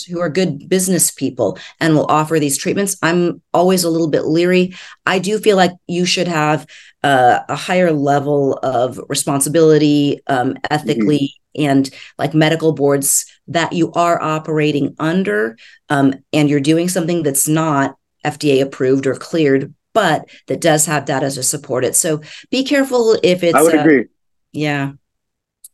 who 0.10 0.20
are 0.20 0.30
good 0.30 0.68
business 0.68 1.12
people 1.12 1.58
and 1.80 1.96
will 1.96 2.06
offer 2.06 2.40
these 2.40 2.58
treatments. 2.58 2.98
I'm 3.02 3.42
always 3.54 3.84
a 3.84 3.90
little 3.90 4.10
bit 4.10 4.26
leery. 4.26 4.76
I 5.06 5.20
do 5.20 5.40
feel 5.40 5.58
like 5.58 5.72
you 5.88 6.06
should 6.06 6.28
have 6.28 6.68
uh, 7.04 7.40
a 7.48 7.56
higher 7.56 7.92
level 7.92 8.60
of 8.64 9.00
responsibility 9.08 10.20
um, 10.28 10.56
ethically 10.70 11.34
mm-hmm. 11.58 11.70
and 11.70 11.90
like 12.18 12.34
medical 12.34 12.74
boards 12.74 13.26
that 13.48 13.74
you 13.74 13.92
are 13.94 14.22
operating 14.22 14.96
under 15.00 15.58
um, 15.90 16.14
and 16.34 16.50
you're 16.50 16.60
doing 16.60 16.90
something 16.90 17.24
that's 17.24 17.48
not 17.48 17.98
FDA 18.26 18.62
approved 18.62 19.08
or 19.08 19.16
cleared, 19.16 19.74
but 19.94 20.28
that 20.48 20.60
does 20.60 20.86
have 20.86 21.06
data 21.06 21.32
to 21.32 21.44
support 21.44 21.86
it. 21.86 21.96
So 21.96 22.22
be 22.50 22.64
careful 22.64 23.18
if 23.24 23.44
it's. 23.44 23.56
I 23.56 23.62
would 23.62 23.76
uh, 23.76 23.80
agree. 23.80 24.06
Yeah. 24.52 24.94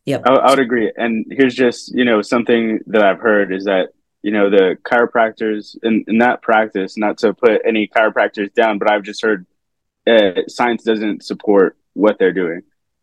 Yep. 0.05 0.23
I, 0.25 0.33
I 0.33 0.49
would 0.49 0.59
agree. 0.59 0.91
And 0.95 1.25
here's 1.31 1.55
just, 1.55 1.95
you 1.95 2.05
know, 2.05 2.21
something 2.21 2.79
that 2.87 3.01
I've 3.01 3.19
heard 3.19 3.53
is 3.53 3.65
that 3.65 3.89
you 4.23 4.31
know 4.31 4.49
the 4.49 4.77
chiropractors 4.83 5.77
in, 5.83 6.03
in 6.07 6.17
that 6.17 6.41
practice 6.41 6.97
not 6.97 7.17
to 7.19 7.33
put 7.33 7.61
any 7.65 7.87
chiropractors 7.87 8.51
down 8.53 8.79
but 8.79 8.89
i've 8.89 9.03
just 9.03 9.21
heard 9.21 9.45
uh, 10.07 10.41
science 10.47 10.83
doesn't 10.83 11.23
support 11.23 11.77
what 11.93 12.17
they're 12.19 12.33
doing. 12.33 12.61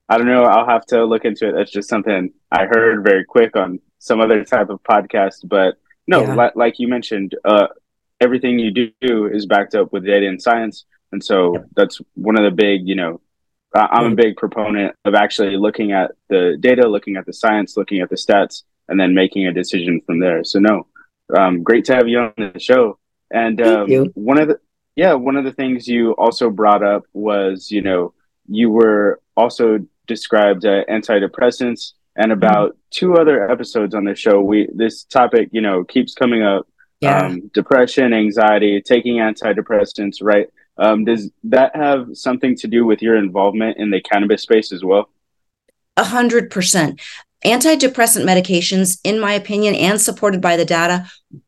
I 0.09 0.19
don't 0.19 0.27
know. 0.27 0.45
I'll 0.45 0.67
have 0.67 0.85
to 0.87 1.05
look 1.05 1.25
into 1.25 1.49
it. 1.49 1.53
That's 1.53 1.71
just 1.71 1.89
something 1.89 2.33
i 2.51 2.67
heard 2.67 3.05
very 3.05 3.25
quick 3.25 3.55
on 3.57 3.79
some 4.01 4.21
other 4.21 4.45
type 4.45 4.71
of 4.71 4.83
podcast 4.83 5.47
but 5.49 5.77
no 6.09 6.23
yeah. 6.23 6.35
li- 6.35 6.53
like 6.57 6.81
you 6.81 6.89
mentioned 6.89 7.37
uh, 7.45 7.69
everything 8.21 8.59
you 8.59 8.93
do 9.01 9.27
is 9.27 9.47
backed 9.47 9.75
up 9.75 9.93
with 9.93 10.05
data 10.05 10.27
and 10.27 10.43
science. 10.43 10.85
And 11.13 11.23
so 11.23 11.55
yep. 11.55 11.67
that's 11.77 12.01
one 12.15 12.39
of 12.39 12.45
the 12.45 12.55
big 12.55 12.87
you 12.87 12.97
know 12.97 13.21
i'm 13.73 14.13
a 14.13 14.17
big 14.17 14.37
proponent 14.37 14.97
of 15.05 15.15
actually 15.15 15.57
looking 15.57 15.93
at 15.93 16.11
the 16.29 16.57
data 16.59 16.89
looking 16.89 17.17
at 17.17 17.25
the 17.25 17.33
science 17.33 17.77
looking 17.77 18.01
at 18.01 18.11
the 18.11 18.17
stats 18.17 18.65
and 18.89 18.99
then 18.99 19.15
making 19.15 19.47
a 19.47 19.53
decision 19.53 20.01
from 20.05 20.19
there. 20.19 20.43
So 20.43 20.59
no 20.59 20.89
um, 21.37 21.63
great 21.63 21.85
to 21.87 21.95
have 21.95 22.09
you 22.09 22.19
on 22.19 22.33
the 22.37 22.59
show. 22.59 22.99
And 23.31 23.61
um, 23.61 23.89
one 24.15 24.39
of 24.39 24.49
the 24.49 24.61
yeah, 24.97 25.15
one 25.15 25.37
of 25.37 25.45
the 25.45 25.53
things 25.53 25.87
you 25.87 26.13
also 26.13 26.51
brought 26.51 26.83
up 26.83 27.05
was 27.13 27.71
you 27.71 27.83
know 27.83 28.13
you 28.49 28.71
were 28.71 29.21
also 29.37 29.79
described 30.07 30.65
uh, 30.65 30.85
antidepressants 30.91 31.93
and 32.17 32.33
mm-hmm. 32.33 32.33
about 32.33 32.77
two 32.91 33.15
other 33.15 33.49
episodes 33.49 33.95
on 33.95 34.05
the 34.05 34.15
show. 34.15 34.41
We 34.41 34.69
this 34.75 35.05
topic 35.05 35.49
you 35.53 35.61
know 35.61 35.85
keeps 35.85 36.15
coming 36.15 36.43
up. 36.43 36.67
Yeah. 37.01 37.23
Um, 37.23 37.51
depression, 37.55 38.13
anxiety, 38.13 38.83
taking 38.83 39.17
antidepressants, 39.17 40.19
right? 40.21 40.49
Um, 40.77 41.07
does 41.07 41.31
that 41.45 41.75
have 41.75 42.09
something 42.13 42.55
to 42.57 42.67
do 42.67 42.85
with 42.85 43.01
your 43.01 43.17
involvement 43.17 43.79
in 43.79 43.91
the 43.91 44.03
cannabis 44.03 44.43
space 44.43 44.71
as 44.71 44.85
well? 44.85 45.09
A 45.97 46.05
hundred 46.05 46.51
percent. 46.51 47.01
Antidepressant 47.45 48.25
medications, 48.25 48.99
in 49.05 49.19
my 49.19 49.33
opinion, 49.33 49.75
and 49.75 50.01
supported 50.01 50.41
by 50.41 50.57
the 50.57 50.65
data, 50.65 51.07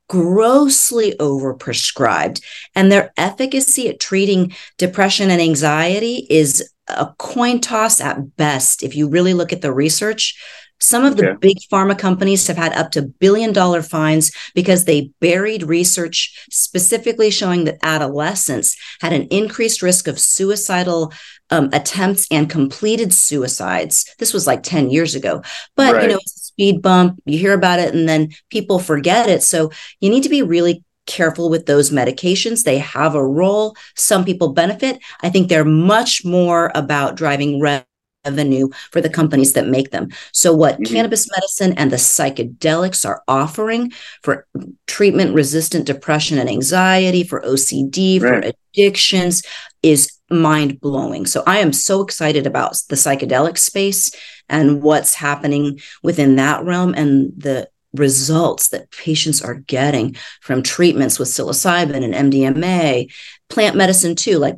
grossly 0.09 1.15
overprescribed. 1.19 2.43
And 2.75 2.91
their 2.91 3.13
efficacy 3.17 3.89
at 3.89 4.01
treating 4.01 4.55
depression 4.79 5.31
and 5.31 5.41
anxiety 5.41 6.27
is 6.31 6.69
a 6.89 7.13
coin 7.19 7.61
toss 7.61 8.01
at 8.01 8.37
best. 8.37 8.83
If 8.83 8.97
you 8.97 9.09
really 9.09 9.35
look 9.35 9.53
at 9.53 9.63
the 9.63 9.73
research, 9.73 10.39
some 10.83 11.05
of 11.05 11.17
the 11.17 11.25
yeah. 11.25 11.35
big 11.35 11.59
pharma 11.71 11.97
companies 11.97 12.47
have 12.49 12.57
had 12.57 12.73
up 12.73 12.91
to 12.91 13.03
billion 13.03 13.53
dollar 13.53 13.83
fines 13.83 14.33
because 14.55 14.85
they 14.85 15.13
buried 15.21 15.63
research 15.63 16.47
specifically 16.51 17.31
showing 17.31 17.65
that 17.65 17.79
adolescents 17.83 18.77
had 19.01 19.13
an 19.13 19.29
increased 19.29 19.81
risk 19.81 20.09
of 20.09 20.19
suicidal 20.19 21.13
um, 21.51 21.69
attempts 21.73 22.27
and 22.31 22.51
completed 22.51 23.13
suicides. 23.13 24.13
This 24.19 24.33
was 24.33 24.47
like 24.47 24.63
10 24.65 24.91
years 24.91 25.15
ago. 25.15 25.43
But, 25.77 25.95
right. 25.95 26.03
you 26.03 26.09
know, 26.09 26.17
it's 26.17 26.37
a 26.37 26.45
speed 26.47 26.83
bump. 26.83 27.21
You 27.27 27.39
hear 27.39 27.55
about 27.55 27.79
it 27.79 27.95
and 27.95 28.09
then 28.09 28.31
people 28.51 28.79
forget 28.79 29.29
it. 29.29 29.43
So 29.43 29.71
you 30.01 30.11
need 30.11 30.25
to 30.25 30.29
be 30.29 30.43
really 30.43 30.83
careful 31.07 31.49
with 31.49 31.67
those 31.67 31.91
medications. 31.91 32.65
They 32.65 32.79
have 32.79 33.15
a 33.15 33.25
role. 33.25 33.77
Some 33.97 34.25
people 34.25 34.53
benefit. 34.53 34.99
I 35.21 35.31
think 35.31 35.49
they're 35.49 35.65
much 35.65 36.25
more 36.25 36.73
about 36.75 37.17
driving 37.17 37.61
revenue 37.61 37.87
revenue 38.25 38.69
for 38.91 39.01
the 39.01 39.09
companies 39.09 39.53
that 39.53 39.67
make 39.67 39.91
them. 39.91 40.09
So, 40.33 40.55
what 40.55 40.75
mm-hmm. 40.75 40.95
cannabis 40.95 41.29
medicine 41.31 41.75
and 41.77 41.91
the 41.91 41.97
psychedelics 41.97 43.07
are 43.07 43.23
offering 43.29 43.93
for 44.23 44.47
treatment 44.87 45.35
resistant 45.35 45.87
depression 45.87 46.39
and 46.39 46.49
anxiety, 46.49 47.25
for 47.25 47.41
OCD, 47.43 48.21
right. 48.21 48.45
for 48.45 48.53
addictions 48.75 49.43
is 49.83 50.19
mind 50.31 50.81
blowing. 50.81 51.27
So, 51.27 51.43
I 51.47 51.59
am 51.59 51.73
so 51.73 52.03
excited 52.03 52.47
about 52.47 52.77
the 52.89 52.97
psychedelic 52.97 53.59
space 53.59 54.11
and 54.49 54.83
what's 54.83 55.15
happening 55.15 55.81
within 56.03 56.37
that 56.37 56.65
realm 56.65 56.95
and 56.95 57.33
the 57.37 57.69
results 57.95 58.69
that 58.69 58.91
patients 58.91 59.43
are 59.43 59.55
getting 59.55 60.17
from 60.41 60.63
treatments 60.63 61.19
with 61.19 61.29
psilocybin 61.29 62.03
and 62.03 62.33
MDMA, 62.33 63.13
plant 63.51 63.77
medicine 63.77 64.17
too. 64.17 64.39
Like 64.39 64.57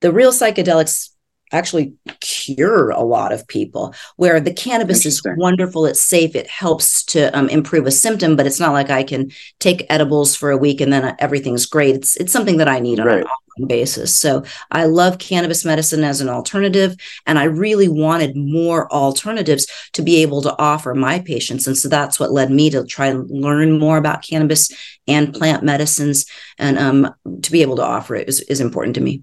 the 0.00 0.12
real 0.12 0.32
psychedelics 0.32 1.11
actually 1.52 1.94
cure 2.20 2.90
a 2.90 3.02
lot 3.02 3.32
of 3.32 3.46
people 3.46 3.94
where 4.16 4.40
the 4.40 4.52
cannabis 4.52 5.06
is 5.06 5.22
wonderful 5.36 5.86
it's 5.86 6.00
safe 6.00 6.34
it 6.34 6.48
helps 6.48 7.04
to 7.04 7.36
um, 7.36 7.48
improve 7.48 7.86
a 7.86 7.90
symptom 7.90 8.36
but 8.36 8.46
it's 8.46 8.60
not 8.60 8.72
like 8.72 8.90
i 8.90 9.02
can 9.02 9.30
take 9.58 9.86
edibles 9.90 10.34
for 10.34 10.50
a 10.50 10.56
week 10.56 10.80
and 10.80 10.92
then 10.92 11.14
everything's 11.18 11.66
great. 11.66 11.94
It's, 11.94 12.16
it's 12.16 12.32
something 12.32 12.56
that 12.58 12.68
i 12.68 12.78
need 12.78 13.00
on 13.00 13.06
right. 13.06 13.20
an 13.20 13.26
ongoing 13.26 13.68
basis. 13.68 14.18
So 14.18 14.44
i 14.70 14.84
love 14.84 15.18
cannabis 15.18 15.64
medicine 15.64 16.04
as 16.04 16.20
an 16.20 16.28
alternative 16.28 16.96
and 17.26 17.38
i 17.38 17.44
really 17.44 17.88
wanted 17.88 18.36
more 18.36 18.92
alternatives 18.92 19.66
to 19.92 20.02
be 20.02 20.22
able 20.22 20.42
to 20.42 20.56
offer 20.58 20.94
my 20.94 21.20
patients 21.20 21.66
and 21.66 21.76
so 21.76 21.88
that's 21.88 22.18
what 22.18 22.32
led 22.32 22.50
me 22.50 22.70
to 22.70 22.84
try 22.84 23.06
and 23.06 23.28
learn 23.30 23.78
more 23.78 23.98
about 23.98 24.22
cannabis 24.22 24.70
and 25.06 25.34
plant 25.34 25.62
medicines 25.62 26.26
and 26.58 26.78
um, 26.78 27.14
to 27.42 27.52
be 27.52 27.62
able 27.62 27.76
to 27.76 27.84
offer 27.84 28.14
it 28.14 28.28
is, 28.28 28.40
is 28.42 28.60
important 28.60 28.94
to 28.94 29.00
me 29.00 29.22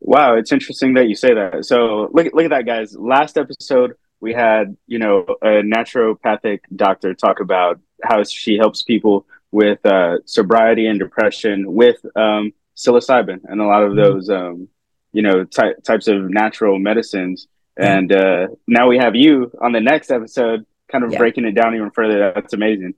Wow, 0.00 0.36
it's 0.36 0.50
interesting 0.50 0.94
that 0.94 1.08
you 1.08 1.14
say 1.14 1.34
that. 1.34 1.64
So 1.66 2.10
look, 2.12 2.32
look 2.32 2.44
at 2.44 2.50
that, 2.50 2.66
guys. 2.66 2.96
Last 2.96 3.36
episode, 3.36 3.94
we 4.20 4.32
had 4.32 4.76
you 4.86 4.98
know 4.98 5.26
a 5.42 5.62
naturopathic 5.62 6.60
doctor 6.74 7.14
talk 7.14 7.40
about 7.40 7.80
how 8.02 8.24
she 8.24 8.56
helps 8.56 8.82
people 8.82 9.26
with 9.52 9.84
uh, 9.84 10.18
sobriety 10.24 10.86
and 10.86 10.98
depression 10.98 11.72
with 11.72 12.04
um, 12.16 12.52
psilocybin 12.76 13.40
and 13.44 13.60
a 13.60 13.66
lot 13.66 13.82
of 13.82 13.92
mm-hmm. 13.92 14.00
those 14.00 14.30
um, 14.30 14.68
you 15.12 15.22
know 15.22 15.44
ty- 15.44 15.74
types 15.84 16.08
of 16.08 16.30
natural 16.30 16.78
medicines. 16.78 17.46
And 17.76 18.12
uh, 18.12 18.48
now 18.66 18.88
we 18.88 18.98
have 18.98 19.14
you 19.14 19.50
on 19.60 19.72
the 19.72 19.80
next 19.80 20.10
episode, 20.10 20.66
kind 20.90 21.02
of 21.02 21.12
yeah. 21.12 21.18
breaking 21.18 21.46
it 21.46 21.52
down 21.52 21.74
even 21.74 21.90
further. 21.90 22.32
That's 22.34 22.52
amazing. 22.52 22.94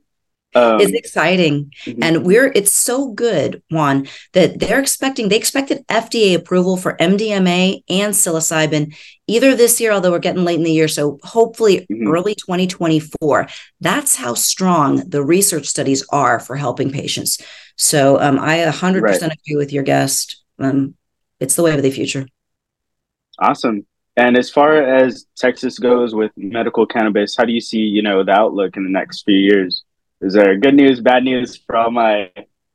Um, 0.55 0.81
it's 0.81 0.93
exciting. 0.93 1.73
Mm-hmm. 1.85 2.03
And 2.03 2.27
we're, 2.27 2.53
it's 2.55 2.73
so 2.73 3.13
good, 3.13 3.63
Juan, 3.71 4.07
that 4.33 4.61
they're 4.61 4.81
expecting, 4.81 5.29
they 5.29 5.37
expected 5.37 5.87
FDA 5.89 6.35
approval 6.35 6.77
for 6.77 6.97
MDMA 6.99 7.83
and 7.89 8.13
psilocybin 8.13 8.95
either 9.27 9.55
this 9.55 9.81
year, 9.81 9.93
although 9.93 10.11
we're 10.11 10.19
getting 10.19 10.45
late 10.45 10.59
in 10.59 10.65
the 10.65 10.73
year. 10.73 10.89
So 10.89 11.19
hopefully 11.23 11.87
mm-hmm. 11.91 12.09
early 12.09 12.35
2024. 12.35 13.49
That's 13.81 14.17
how 14.17 14.35
strong 14.35 15.09
the 15.09 15.25
research 15.25 15.67
studies 15.67 16.05
are 16.11 16.39
for 16.39 16.57
helping 16.57 16.91
patients. 16.91 17.41
So 17.77 18.21
um, 18.21 18.39
I 18.39 18.59
100% 18.59 19.01
right. 19.03 19.23
agree 19.23 19.57
with 19.57 19.73
your 19.73 19.85
guest. 19.85 20.43
Um, 20.59 20.95
it's 21.41 21.57
the 21.57 21.63
way 21.63 21.75
of 21.75 21.83
the 21.83 21.91
future. 21.91 22.27
Awesome. 23.39 23.87
And 24.17 24.37
as 24.37 24.51
far 24.51 24.77
as 24.77 25.27
Texas 25.37 25.79
goes 25.79 26.15
with 26.15 26.33
medical 26.37 26.87
cannabis, 26.87 27.35
how 27.37 27.45
do 27.45 27.53
you 27.53 27.61
see, 27.61 27.79
you 27.79 28.03
know, 28.03 28.23
the 28.23 28.33
outlook 28.33 28.77
in 28.77 28.85
the 28.85 28.91
next 28.91 29.23
few 29.23 29.37
years? 29.37 29.85
Is 30.23 30.35
there 30.35 30.57
good 30.57 30.75
news, 30.75 31.01
bad 31.01 31.25
news 31.25 31.57
for 31.57 31.77
all 31.77 31.91
my 31.91 32.31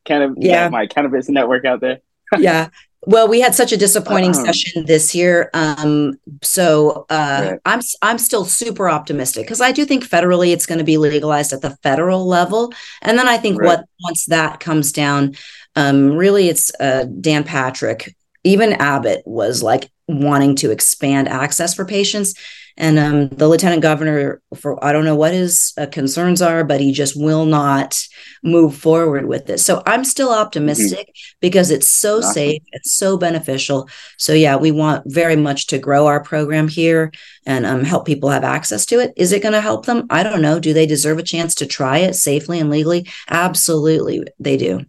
kind 0.05 0.23
of 0.23 0.35
yeah. 0.37 0.69
my 0.69 0.87
cannabis 0.87 1.29
network 1.29 1.65
out 1.65 1.81
there? 1.81 1.99
yeah. 2.37 2.69
Well, 3.05 3.27
we 3.29 3.39
had 3.39 3.55
such 3.55 3.71
a 3.71 3.77
disappointing 3.77 4.35
um, 4.35 4.45
session 4.45 4.85
this 4.85 5.15
year. 5.15 5.49
Um, 5.53 6.19
so 6.43 7.05
uh, 7.09 7.51
right. 7.51 7.59
I'm 7.65 7.79
I'm 8.01 8.17
still 8.17 8.43
super 8.43 8.89
optimistic 8.89 9.45
because 9.45 9.61
I 9.61 9.71
do 9.71 9.85
think 9.85 10.03
federally 10.03 10.51
it's 10.51 10.65
going 10.65 10.79
to 10.79 10.83
be 10.83 10.97
legalized 10.97 11.53
at 11.53 11.61
the 11.61 11.77
federal 11.83 12.27
level, 12.27 12.73
and 13.01 13.17
then 13.17 13.27
I 13.27 13.37
think 13.37 13.59
right. 13.59 13.67
what 13.67 13.85
once 14.03 14.25
that 14.25 14.59
comes 14.59 14.91
down, 14.91 15.35
um, 15.75 16.17
really 16.17 16.49
it's 16.49 16.71
uh, 16.79 17.05
Dan 17.21 17.43
Patrick, 17.43 18.15
even 18.43 18.73
Abbott 18.73 19.23
was 19.25 19.63
like 19.63 19.89
wanting 20.07 20.55
to 20.57 20.71
expand 20.71 21.29
access 21.29 21.73
for 21.73 21.85
patients. 21.85 22.33
And 22.77 22.99
um, 22.99 23.29
the 23.29 23.47
lieutenant 23.47 23.81
governor, 23.81 24.41
for 24.55 24.83
I 24.85 24.91
don't 24.91 25.05
know 25.05 25.15
what 25.15 25.33
his 25.33 25.73
uh, 25.77 25.87
concerns 25.87 26.41
are, 26.41 26.63
but 26.63 26.79
he 26.79 26.91
just 26.91 27.19
will 27.19 27.45
not 27.45 27.99
move 28.43 28.75
forward 28.75 29.25
with 29.25 29.47
this. 29.47 29.65
So 29.65 29.81
I'm 29.87 30.03
still 30.03 30.31
optimistic 30.31 31.07
mm-hmm. 31.07 31.37
because 31.41 31.71
it's 31.71 31.87
so 31.87 32.19
awesome. 32.19 32.33
safe, 32.33 32.61
it's 32.73 32.93
so 32.93 33.17
beneficial. 33.17 33.89
So 34.17 34.33
yeah, 34.33 34.57
we 34.57 34.71
want 34.71 35.03
very 35.07 35.35
much 35.35 35.67
to 35.67 35.79
grow 35.79 36.05
our 36.05 36.21
program 36.21 36.67
here 36.67 37.11
and 37.47 37.65
um, 37.65 37.83
help 37.83 38.05
people 38.05 38.29
have 38.29 38.43
access 38.43 38.85
to 38.87 38.99
it. 38.99 39.11
Is 39.17 39.31
it 39.31 39.41
going 39.41 39.53
to 39.53 39.61
help 39.61 39.87
them? 39.87 40.05
I 40.11 40.21
don't 40.21 40.41
know. 40.41 40.59
Do 40.59 40.73
they 40.73 40.85
deserve 40.85 41.17
a 41.17 41.23
chance 41.23 41.55
to 41.55 41.65
try 41.65 41.99
it 41.99 42.13
safely 42.13 42.59
and 42.59 42.69
legally? 42.69 43.09
Absolutely, 43.27 44.23
they 44.39 44.57
do. 44.57 44.81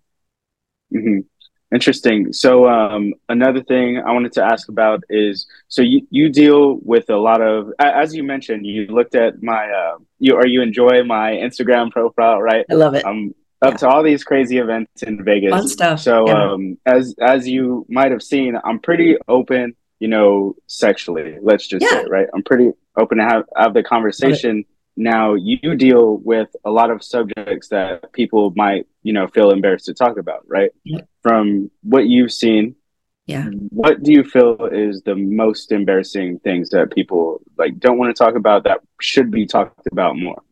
Mm-hmm. 0.94 1.20
Interesting. 1.72 2.33
So 2.33 2.66
um, 2.66 3.12
another 3.28 3.62
thing 3.62 3.98
I 3.98 4.12
wanted 4.12 4.33
to 4.33 4.44
ask 4.44 4.68
about 4.68 5.02
is 5.11 5.46
so 5.68 5.83
you, 5.83 6.07
you 6.11 6.31
deal 6.31 6.76
with 6.83 7.11
a 7.11 7.16
lot 7.16 7.42
of 7.42 7.72
as 7.78 8.14
you 8.14 8.22
mentioned 8.22 8.64
you 8.64 8.87
looked 8.87 9.14
at 9.14 9.42
my 9.42 9.68
uh, 9.68 9.98
you 10.18 10.35
or 10.35 10.46
you 10.46 10.62
enjoy 10.62 11.04
my 11.04 11.33
Instagram 11.33 11.90
profile 11.90 12.40
right? 12.40 12.64
I 12.70 12.74
love 12.74 12.94
it. 12.94 13.04
I'm 13.04 13.35
up 13.61 13.72
yeah. 13.72 13.76
to 13.78 13.88
all 13.88 14.02
these 14.02 14.24
crazy 14.24 14.59
events 14.59 15.02
in 15.02 15.22
Vegas. 15.24 15.50
Fun 15.50 15.68
stuff. 15.68 16.00
So 16.00 16.26
yeah. 16.26 16.52
um, 16.52 16.78
as 16.87 17.14
as 17.20 17.46
you 17.46 17.85
might 17.90 18.12
have 18.12 18.22
seen, 18.22 18.57
I'm 18.64 18.78
pretty 18.78 19.16
open. 19.28 19.76
You 20.00 20.09
know, 20.09 20.54
sexually. 20.68 21.38
Let's 21.42 21.66
just 21.66 21.85
yeah. 21.85 22.02
say 22.02 22.04
right. 22.09 22.28
I'm 22.33 22.44
pretty 22.44 22.70
open 22.96 23.18
to 23.18 23.24
have 23.24 23.44
have 23.57 23.74
the 23.74 23.83
conversation 23.83 24.64
now 24.98 25.35
you 25.35 25.76
deal 25.76 26.16
with 26.18 26.48
a 26.64 26.70
lot 26.70 26.90
of 26.90 27.02
subjects 27.02 27.68
that 27.68 28.12
people 28.12 28.52
might 28.57 28.87
you 29.02 29.12
know 29.12 29.28
feel 29.28 29.50
embarrassed 29.50 29.87
to 29.87 29.94
talk 29.94 30.18
about 30.18 30.44
right 30.46 30.72
from 31.28 31.70
what 31.82 32.06
you've 32.06 32.32
seen 32.32 32.74
yeah 33.26 33.46
what 33.68 34.02
do 34.02 34.10
you 34.12 34.24
feel 34.24 34.56
is 34.72 35.02
the 35.02 35.14
most 35.14 35.72
embarrassing 35.72 36.38
things 36.40 36.70
that 36.70 36.90
people 36.90 37.40
like 37.58 37.78
don't 37.78 37.98
want 37.98 38.14
to 38.14 38.24
talk 38.24 38.34
about 38.34 38.64
that 38.64 38.80
should 39.00 39.30
be 39.30 39.44
talked 39.46 39.86
about 39.92 40.16
more 40.16 40.42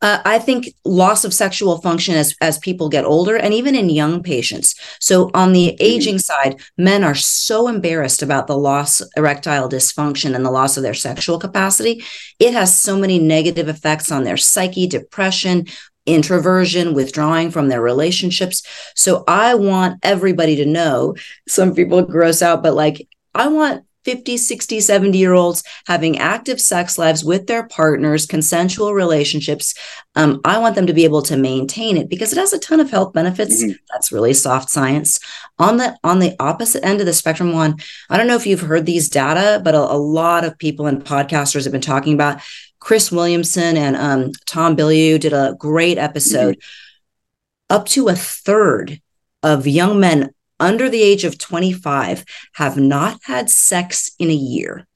uh, 0.00 0.20
I 0.24 0.38
think 0.38 0.68
loss 0.84 1.24
of 1.24 1.34
sexual 1.34 1.80
function 1.80 2.14
as 2.14 2.36
as 2.40 2.56
people 2.58 2.88
get 2.88 3.04
older, 3.04 3.36
and 3.36 3.52
even 3.52 3.74
in 3.74 3.90
young 3.90 4.22
patients. 4.22 4.76
So 5.00 5.28
on 5.34 5.52
the 5.52 5.70
mm-hmm. 5.70 5.76
aging 5.80 6.18
side, 6.20 6.60
men 6.76 7.02
are 7.02 7.16
so 7.16 7.66
embarrassed 7.66 8.22
about 8.22 8.46
the 8.46 8.56
loss 8.56 9.02
erectile 9.16 9.68
dysfunction 9.68 10.36
and 10.36 10.44
the 10.44 10.52
loss 10.52 10.76
of 10.76 10.84
their 10.84 10.94
sexual 10.94 11.40
capacity. 11.40 12.04
It 12.38 12.52
has 12.52 12.80
so 12.80 12.96
many 12.96 13.18
negative 13.18 13.68
effects 13.68 14.12
on 14.12 14.22
their 14.22 14.36
psyche, 14.36 14.86
depression, 14.86 15.66
introversion, 16.08 16.94
withdrawing 16.94 17.50
from 17.50 17.68
their 17.68 17.82
relationships. 17.82 18.62
So 18.94 19.24
I 19.28 19.54
want 19.54 19.98
everybody 20.02 20.56
to 20.56 20.66
know. 20.66 21.14
Some 21.46 21.74
people 21.74 22.02
gross 22.02 22.42
out, 22.42 22.62
but 22.62 22.74
like 22.74 23.06
I 23.34 23.48
want 23.48 23.84
50, 24.08 24.38
60, 24.38 24.80
70 24.80 25.18
year 25.18 25.34
olds 25.34 25.62
having 25.86 26.18
active 26.18 26.62
sex 26.62 26.96
lives 26.96 27.22
with 27.22 27.46
their 27.46 27.66
partners, 27.66 28.24
consensual 28.24 28.94
relationships. 28.94 29.74
Um, 30.14 30.40
I 30.46 30.56
want 30.56 30.76
them 30.76 30.86
to 30.86 30.94
be 30.94 31.04
able 31.04 31.20
to 31.22 31.36
maintain 31.36 31.98
it 31.98 32.08
because 32.08 32.32
it 32.32 32.38
has 32.38 32.54
a 32.54 32.58
ton 32.58 32.80
of 32.80 32.90
health 32.90 33.12
benefits. 33.12 33.62
Mm-hmm. 33.62 33.72
That's 33.92 34.10
really 34.10 34.32
soft 34.32 34.70
science. 34.70 35.18
On 35.58 35.76
the 35.76 35.94
on 36.04 36.20
the 36.20 36.34
opposite 36.40 36.84
end 36.86 37.00
of 37.00 37.06
the 37.06 37.12
spectrum, 37.12 37.52
one, 37.52 37.76
I 38.08 38.16
don't 38.16 38.26
know 38.26 38.36
if 38.36 38.46
you've 38.46 38.60
heard 38.60 38.86
these 38.86 39.10
data, 39.10 39.60
but 39.62 39.74
a, 39.74 39.78
a 39.78 39.98
lot 39.98 40.44
of 40.44 40.56
people 40.56 40.86
and 40.86 41.04
podcasters 41.04 41.64
have 41.64 41.72
been 41.72 41.82
talking 41.82 42.14
about. 42.14 42.40
Chris 42.88 43.12
Williamson 43.12 43.76
and 43.76 43.96
um, 43.96 44.32
Tom 44.46 44.74
Bilyeu 44.74 45.20
did 45.20 45.34
a 45.34 45.54
great 45.58 45.98
episode. 45.98 46.56
Mm-hmm. 46.56 47.76
Up 47.76 47.84
to 47.88 48.08
a 48.08 48.14
third 48.14 49.02
of 49.42 49.66
young 49.66 50.00
men 50.00 50.30
under 50.58 50.88
the 50.88 51.02
age 51.02 51.24
of 51.24 51.36
25 51.36 52.24
have 52.54 52.78
not 52.78 53.20
had 53.24 53.50
sex 53.50 54.12
in 54.18 54.30
a 54.30 54.34
year. 54.34 54.86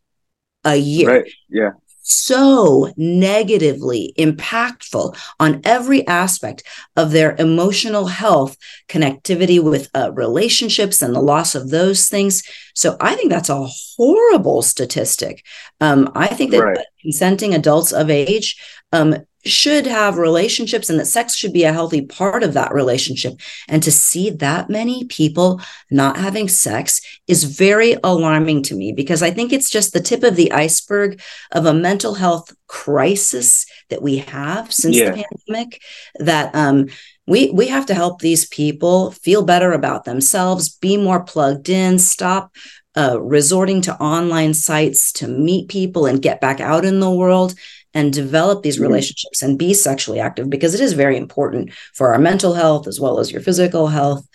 A 0.64 0.74
year. 0.74 1.20
Right. 1.20 1.33
Yeah. 1.50 1.72
So 2.02 2.92
negatively 2.96 4.12
impactful 4.18 5.16
on 5.38 5.60
every 5.64 6.06
aspect 6.08 6.64
of 6.96 7.12
their 7.12 7.36
emotional 7.38 8.06
health, 8.06 8.56
connectivity 8.88 9.62
with 9.62 9.88
uh, 9.94 10.10
relationships, 10.12 11.00
and 11.00 11.14
the 11.14 11.20
loss 11.20 11.54
of 11.54 11.70
those 11.70 12.08
things. 12.08 12.42
So 12.74 12.96
I 13.00 13.14
think 13.14 13.30
that's 13.30 13.48
a 13.48 13.68
horrible 13.96 14.62
statistic. 14.62 15.44
Um, 15.80 16.10
I 16.14 16.26
think 16.26 16.50
that 16.50 16.62
right. 16.62 16.78
consenting 17.00 17.54
adults 17.54 17.92
of 17.92 18.10
age 18.10 18.60
um, 18.92 19.16
should 19.44 19.87
have 19.87 20.18
relationships 20.18 20.88
and 20.88 20.98
that 20.98 21.07
sex 21.07 21.35
should 21.35 21.52
be 21.52 21.64
a 21.64 21.72
healthy 21.72 22.02
part 22.02 22.42
of 22.42 22.55
that 22.55 22.72
relationship. 22.72 23.35
And 23.68 23.83
to 23.83 23.90
see 23.90 24.31
that 24.31 24.70
many 24.70 25.05
people 25.05 25.61
not 25.90 26.16
having 26.16 26.48
sex 26.48 27.00
is 27.26 27.44
very 27.44 27.96
alarming 28.05 28.62
to 28.64 28.74
me 28.74 28.92
because 28.92 29.22
I 29.22 29.31
think 29.31 29.52
it's 29.52 29.70
just 29.70 29.92
the 29.92 30.00
tip 30.00 30.22
of 30.22 30.37
the 30.37 30.52
iceberg 30.52 31.20
of 31.50 31.66
a 31.66 31.74
mental 31.74 32.14
health 32.14 32.55
crisis 32.66 33.66
that 33.90 34.02
we 34.02 34.18
have 34.18 34.72
since 34.72 34.96
yeah. 34.96 35.11
the 35.11 35.24
pandemic 35.24 35.83
that 36.18 36.55
um, 36.55 36.87
we 37.26 37.50
we 37.50 37.68
have 37.68 37.87
to 37.87 37.94
help 37.94 38.20
these 38.20 38.46
people 38.46 39.11
feel 39.12 39.44
better 39.44 39.72
about 39.72 40.05
themselves, 40.05 40.68
be 40.68 40.96
more 40.96 41.22
plugged 41.22 41.68
in, 41.68 41.98
stop 41.98 42.52
uh, 42.96 43.20
resorting 43.20 43.81
to 43.83 43.96
online 43.96 44.55
sites 44.55 45.12
to 45.12 45.28
meet 45.28 45.68
people 45.68 46.07
and 46.07 46.22
get 46.22 46.40
back 46.40 46.61
out 46.61 46.85
in 46.85 47.00
the 47.00 47.11
world 47.11 47.55
and 47.94 48.12
develop 48.12 48.62
these 48.62 48.76
mm-hmm. 48.76 48.85
relationships 48.85 49.42
and 49.42 49.59
be 49.59 49.74
sexually 49.74 50.20
active 50.20 50.48
because 50.48 50.74
it 50.74 50.81
is 50.81 50.92
very 50.92 51.16
important 51.16 51.72
for 51.94 52.12
our 52.12 52.18
mental 52.18 52.55
health 52.55 52.87
as 52.87 53.00
well 53.00 53.18
as 53.18 53.31
your 53.31 53.42
physical 53.42 53.88
health. 53.88 54.26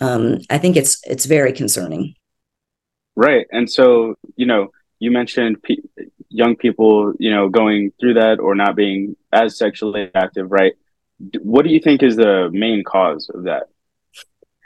Um, 0.00 0.38
I 0.50 0.58
think 0.58 0.76
it's 0.76 1.00
it's 1.04 1.24
very 1.24 1.52
concerning. 1.52 2.14
Right, 3.16 3.46
and 3.52 3.70
so 3.70 4.16
you 4.36 4.46
know, 4.46 4.70
you 4.98 5.10
mentioned 5.10 5.62
pe- 5.62 5.76
young 6.28 6.56
people, 6.56 7.12
you 7.18 7.30
know, 7.30 7.48
going 7.48 7.92
through 8.00 8.14
that 8.14 8.40
or 8.40 8.54
not 8.54 8.74
being 8.74 9.16
as 9.32 9.56
sexually 9.56 10.10
active. 10.14 10.50
Right, 10.50 10.74
what 11.40 11.64
do 11.64 11.70
you 11.70 11.80
think 11.80 12.02
is 12.02 12.16
the 12.16 12.50
main 12.52 12.82
cause 12.82 13.30
of 13.32 13.44
that? 13.44 13.68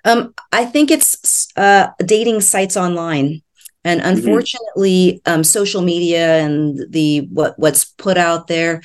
Um, 0.04 0.34
I 0.52 0.64
think 0.64 0.90
it's 0.90 1.48
uh, 1.56 1.88
dating 1.98 2.40
sites 2.40 2.76
online. 2.76 3.42
And 3.88 4.00
mm-hmm. 4.02 4.16
unfortunately, 4.16 5.22
mm-hmm. 5.24 5.32
um, 5.32 5.44
social 5.44 5.80
media 5.80 6.38
and 6.38 6.78
the 6.92 7.20
what 7.32 7.58
what's 7.58 7.86
put 7.86 8.18
out 8.18 8.46
there, 8.48 8.82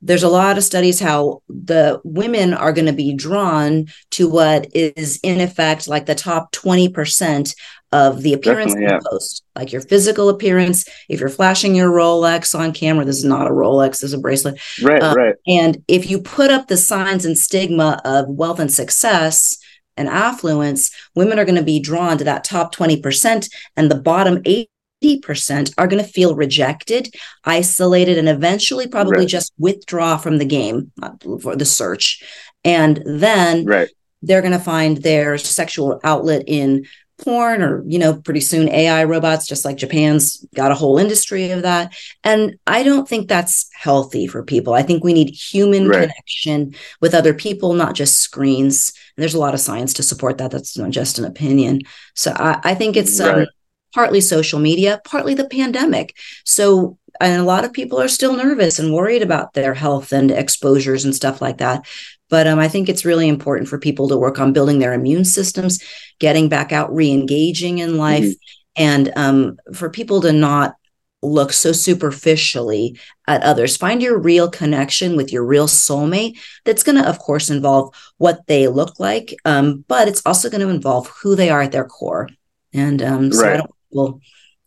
there's 0.00 0.22
a 0.22 0.28
lot 0.28 0.56
of 0.56 0.64
studies 0.64 1.00
how 1.00 1.42
the 1.48 2.00
women 2.02 2.54
are 2.54 2.72
going 2.72 2.86
to 2.86 2.92
be 2.92 3.12
drawn 3.12 3.88
to 4.12 4.28
what 4.28 4.68
is 4.74 5.20
in 5.22 5.40
effect 5.40 5.86
like 5.86 6.06
the 6.06 6.14
top 6.14 6.52
20% 6.52 7.54
of 7.92 8.22
the 8.22 8.32
appearance 8.32 8.74
yeah. 8.78 8.98
post, 9.10 9.44
like 9.56 9.72
your 9.72 9.80
physical 9.80 10.28
appearance. 10.28 10.88
If 11.08 11.20
you're 11.20 11.28
flashing 11.28 11.74
your 11.74 11.90
Rolex 11.90 12.58
on 12.58 12.72
camera, 12.72 13.04
this 13.04 13.18
is 13.18 13.24
not 13.24 13.46
a 13.46 13.50
Rolex, 13.50 14.00
this 14.00 14.04
is 14.04 14.14
a 14.14 14.18
bracelet. 14.18 14.60
Right, 14.82 15.02
um, 15.02 15.14
right. 15.14 15.34
And 15.46 15.82
if 15.88 16.08
you 16.08 16.20
put 16.20 16.50
up 16.50 16.68
the 16.68 16.76
signs 16.76 17.24
and 17.24 17.36
stigma 17.36 18.00
of 18.04 18.28
wealth 18.28 18.60
and 18.60 18.72
success, 18.72 19.58
and 19.98 20.08
affluence, 20.08 20.90
women 21.14 21.38
are 21.38 21.44
going 21.44 21.56
to 21.56 21.62
be 21.62 21.80
drawn 21.80 22.16
to 22.18 22.24
that 22.24 22.44
top 22.44 22.74
20%, 22.74 23.50
and 23.76 23.90
the 23.90 24.00
bottom 24.00 24.42
80% 24.42 25.74
are 25.76 25.86
going 25.86 26.02
to 26.02 26.10
feel 26.10 26.34
rejected, 26.34 27.14
isolated, 27.44 28.16
and 28.16 28.28
eventually 28.28 28.86
probably 28.86 29.18
right. 29.18 29.28
just 29.28 29.52
withdraw 29.58 30.16
from 30.16 30.38
the 30.38 30.44
game 30.44 30.92
uh, 31.02 31.10
for 31.40 31.56
the 31.56 31.64
search. 31.64 32.22
And 32.64 33.02
then 33.04 33.64
right. 33.64 33.88
they're 34.22 34.42
going 34.42 34.52
to 34.52 34.58
find 34.58 34.98
their 34.98 35.38
sexual 35.38 36.00
outlet 36.04 36.44
in 36.46 36.86
porn 37.18 37.62
or 37.62 37.82
you 37.86 37.98
know 37.98 38.16
pretty 38.20 38.40
soon 38.40 38.68
ai 38.68 39.02
robots 39.04 39.46
just 39.46 39.64
like 39.64 39.76
japan's 39.76 40.44
got 40.54 40.70
a 40.70 40.74
whole 40.74 40.98
industry 40.98 41.50
of 41.50 41.62
that. 41.62 41.94
And 42.24 42.56
i 42.66 42.82
don't 42.82 43.08
think 43.08 43.28
that's 43.28 43.68
healthy 43.74 44.26
for 44.26 44.42
people. 44.42 44.74
I 44.74 44.82
think 44.82 45.02
we 45.02 45.12
need 45.12 45.30
human 45.30 45.88
right. 45.88 46.08
connection 46.08 46.74
with 47.00 47.14
other 47.14 47.34
people 47.34 47.74
not 47.74 47.94
just 47.94 48.18
screens. 48.18 48.92
And 49.16 49.22
there's 49.22 49.34
a 49.34 49.40
lot 49.40 49.54
of 49.54 49.60
science 49.60 49.92
to 49.94 50.02
support 50.02 50.38
that. 50.38 50.50
That's 50.50 50.76
not 50.76 50.90
just 50.90 51.18
an 51.18 51.24
opinion. 51.24 51.82
So 52.14 52.32
i, 52.36 52.60
I 52.64 52.74
think 52.74 52.96
it's 52.96 53.18
um, 53.20 53.46
partly 53.94 54.20
social 54.20 54.58
media 54.60 55.00
partly 55.04 55.34
the 55.34 55.48
pandemic. 55.48 56.16
So 56.44 56.98
and 57.20 57.40
a 57.40 57.44
lot 57.44 57.64
of 57.64 57.72
people 57.72 58.00
are 58.00 58.08
still 58.08 58.36
nervous 58.36 58.78
and 58.78 58.94
worried 58.94 59.22
about 59.22 59.54
their 59.54 59.74
health 59.74 60.12
and 60.12 60.30
exposures 60.30 61.04
and 61.04 61.14
stuff 61.14 61.40
like 61.42 61.58
that 61.58 61.84
but 62.28 62.46
um, 62.46 62.58
I 62.58 62.68
think 62.68 62.88
it's 62.88 63.04
really 63.04 63.28
important 63.28 63.68
for 63.68 63.78
people 63.78 64.08
to 64.08 64.16
work 64.16 64.38
on 64.38 64.52
building 64.52 64.78
their 64.78 64.92
immune 64.92 65.24
systems, 65.24 65.82
getting 66.18 66.48
back 66.48 66.72
out, 66.72 66.94
re 66.94 67.10
engaging 67.10 67.78
in 67.78 67.96
life, 67.96 68.24
mm-hmm. 68.24 68.82
and 68.82 69.12
um, 69.16 69.58
for 69.74 69.90
people 69.90 70.20
to 70.22 70.32
not 70.32 70.74
look 71.20 71.52
so 71.52 71.72
superficially 71.72 72.98
at 73.26 73.42
others. 73.42 73.76
Find 73.76 74.00
your 74.00 74.18
real 74.18 74.48
connection 74.48 75.16
with 75.16 75.32
your 75.32 75.44
real 75.44 75.66
soulmate. 75.66 76.38
That's 76.64 76.84
going 76.84 76.96
to, 76.96 77.08
of 77.08 77.18
course, 77.18 77.50
involve 77.50 77.94
what 78.18 78.46
they 78.46 78.68
look 78.68 79.00
like, 79.00 79.34
um, 79.44 79.84
but 79.88 80.06
it's 80.06 80.22
also 80.24 80.48
going 80.48 80.60
to 80.60 80.68
involve 80.68 81.08
who 81.08 81.34
they 81.34 81.50
are 81.50 81.62
at 81.62 81.72
their 81.72 81.86
core. 81.86 82.28
And 82.72 83.02
um, 83.02 83.32
so 83.32 83.42
right. 83.42 83.54
I 83.54 83.56
don't 83.56 83.70
well, 83.90 84.20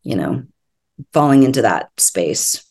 you 0.03 0.15
know, 0.15 0.43
falling 1.13 1.43
into 1.43 1.61
that 1.61 1.89
space. 1.97 2.65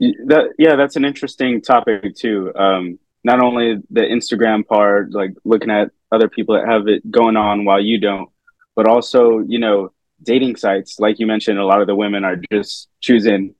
That 0.00 0.54
yeah, 0.58 0.76
that's 0.76 0.96
an 0.96 1.04
interesting 1.04 1.62
topic 1.62 2.16
too. 2.16 2.52
Um, 2.54 2.98
not 3.24 3.40
only 3.40 3.76
the 3.90 4.00
Instagram 4.00 4.66
part, 4.66 5.12
like 5.12 5.32
looking 5.44 5.70
at 5.70 5.90
other 6.10 6.28
people 6.28 6.54
that 6.54 6.66
have 6.66 6.88
it 6.88 7.08
going 7.10 7.36
on 7.36 7.64
while 7.64 7.80
you 7.80 7.98
don't, 7.98 8.28
but 8.74 8.86
also 8.86 9.40
you 9.40 9.58
know 9.58 9.92
dating 10.22 10.56
sites. 10.56 10.98
Like 10.98 11.18
you 11.18 11.26
mentioned, 11.26 11.58
a 11.58 11.64
lot 11.64 11.80
of 11.80 11.86
the 11.86 11.96
women 11.96 12.24
are 12.24 12.36
just 12.52 12.88
choosing. 13.00 13.54